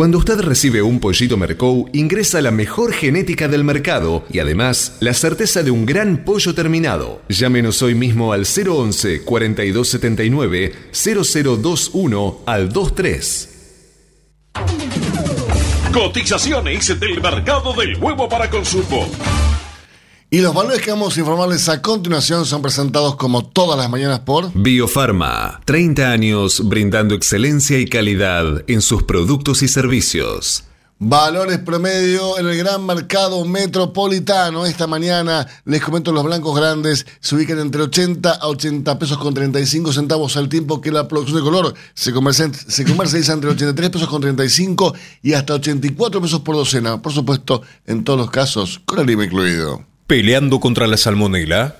[0.00, 5.12] Cuando usted recibe un pollito Mercou, ingresa la mejor genética del mercado y además la
[5.12, 7.20] certeza de un gran pollo terminado.
[7.28, 13.48] Llámenos hoy mismo al 011 4279 0021 al 23.
[15.92, 19.06] Cotizaciones del mercado del huevo para consumo.
[20.32, 24.20] Y los valores que vamos a informarles a continuación son presentados como todas las mañanas
[24.20, 30.64] por Biofarma, 30 años brindando excelencia y calidad en sus productos y servicios.
[31.02, 34.66] Valores promedio en el gran mercado metropolitano.
[34.66, 39.34] Esta mañana les comento los blancos grandes se ubican entre 80 a 80 pesos con
[39.34, 43.90] 35 centavos al tiempo que la producción de color se, comercia- se comercializa entre 83
[43.90, 47.00] pesos con 35 y hasta 84 pesos por docena.
[47.02, 49.89] Por supuesto, en todos los casos, con el IVA incluido.
[50.10, 51.76] Peleando contra la salmonela,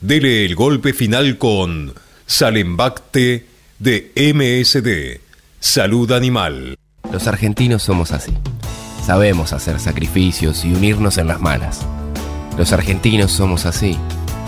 [0.00, 1.94] dele el golpe final con
[2.26, 3.46] Salembacte
[3.78, 5.20] de MSD,
[5.60, 6.76] Salud Animal.
[7.12, 8.34] Los argentinos somos así.
[9.06, 11.86] Sabemos hacer sacrificios y unirnos en las malas.
[12.56, 13.96] Los argentinos somos así.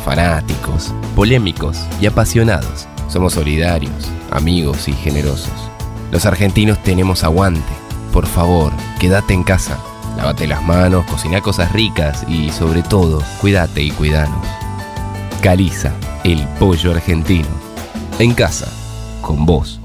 [0.04, 2.88] Fanáticos, polémicos y apasionados.
[3.08, 5.70] Somos solidarios, amigos y generosos.
[6.10, 7.62] Los argentinos tenemos aguante.
[8.12, 9.80] Por favor, quédate en casa.
[10.20, 14.46] Lávate las manos, cocina cosas ricas y sobre todo, cuídate y cuidanos.
[15.40, 15.94] Caliza,
[16.24, 17.48] el pollo argentino.
[18.18, 18.70] En casa,
[19.22, 19.80] con vos.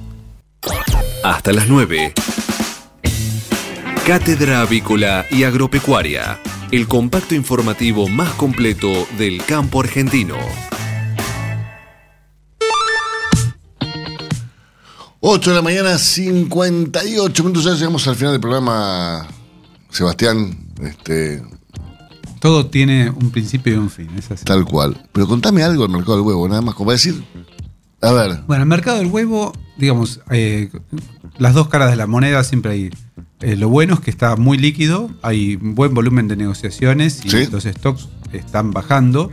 [1.24, 2.14] Hasta las 9.
[4.06, 6.38] Cátedra Avícola y Agropecuaria,
[6.70, 10.36] el compacto informativo más completo del campo argentino.
[15.22, 17.64] 8 de la mañana, 58 minutos.
[17.64, 19.30] Ya llegamos al final del programa,
[19.96, 20.58] Sebastián.
[20.82, 21.42] Este,
[22.40, 24.46] Todo tiene un principio y un fin, es así.
[24.46, 25.08] tal cual.
[25.14, 27.24] Pero contame algo del mercado del huevo, nada más como decir.
[28.02, 30.70] A ver, Bueno, el mercado del huevo, digamos, eh,
[31.38, 32.90] las dos caras de la moneda siempre hay.
[33.42, 37.30] eh, lo bueno es que está muy líquido, hay un buen volumen de negociaciones y
[37.30, 37.48] Sí.
[37.52, 39.32] los stocks están bajando,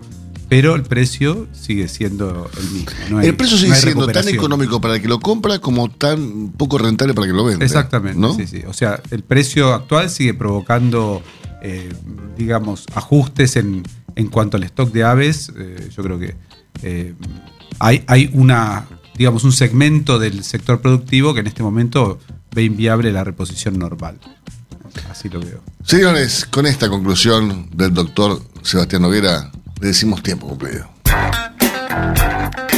[0.53, 2.90] pero el precio sigue siendo el mismo.
[3.09, 6.50] no hay- el precio sigue siendo tan económico para el que lo compra como tan
[6.50, 7.64] poco rentable para el que lo vende.
[7.64, 8.34] Exactamente, ¿no?
[8.34, 8.62] sí, sí.
[8.68, 11.22] O sea, el precio actual sigue provocando,
[11.62, 11.90] eh,
[12.36, 13.82] digamos, ajustes en,
[14.14, 15.50] en cuanto al stock de aves.
[15.57, 16.36] Eh, yo creo que
[16.82, 17.14] eh,
[17.78, 18.84] hay, hay una,
[19.16, 22.18] digamos, un segmento del sector productivo que en este momento
[22.55, 24.18] ve inviable la reposición normal.
[25.11, 25.62] Así lo veo.
[25.82, 29.50] Señores, con esta conclusión del doctor Sebastián Noguera,
[29.83, 30.89] le decimos tiempo cumplido.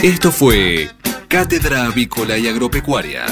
[0.03, 0.91] Esto fue
[1.29, 3.27] Cátedra Avícola y Agropecuaria,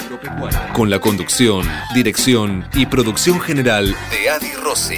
[0.74, 4.96] con la conducción, dirección y producción general de Adi Rossi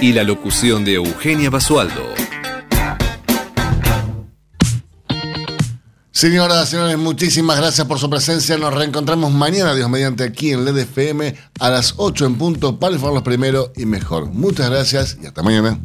[0.00, 2.14] y la locución de Eugenia Basualdo.
[6.12, 8.56] Señoras, señores, muchísimas gracias por su presencia.
[8.56, 12.94] Nos reencontramos mañana, Dios mediante, aquí en LED FM a las 8 en punto para
[12.94, 14.26] informarlos primero y mejor.
[14.26, 15.80] Muchas gracias y hasta mañana.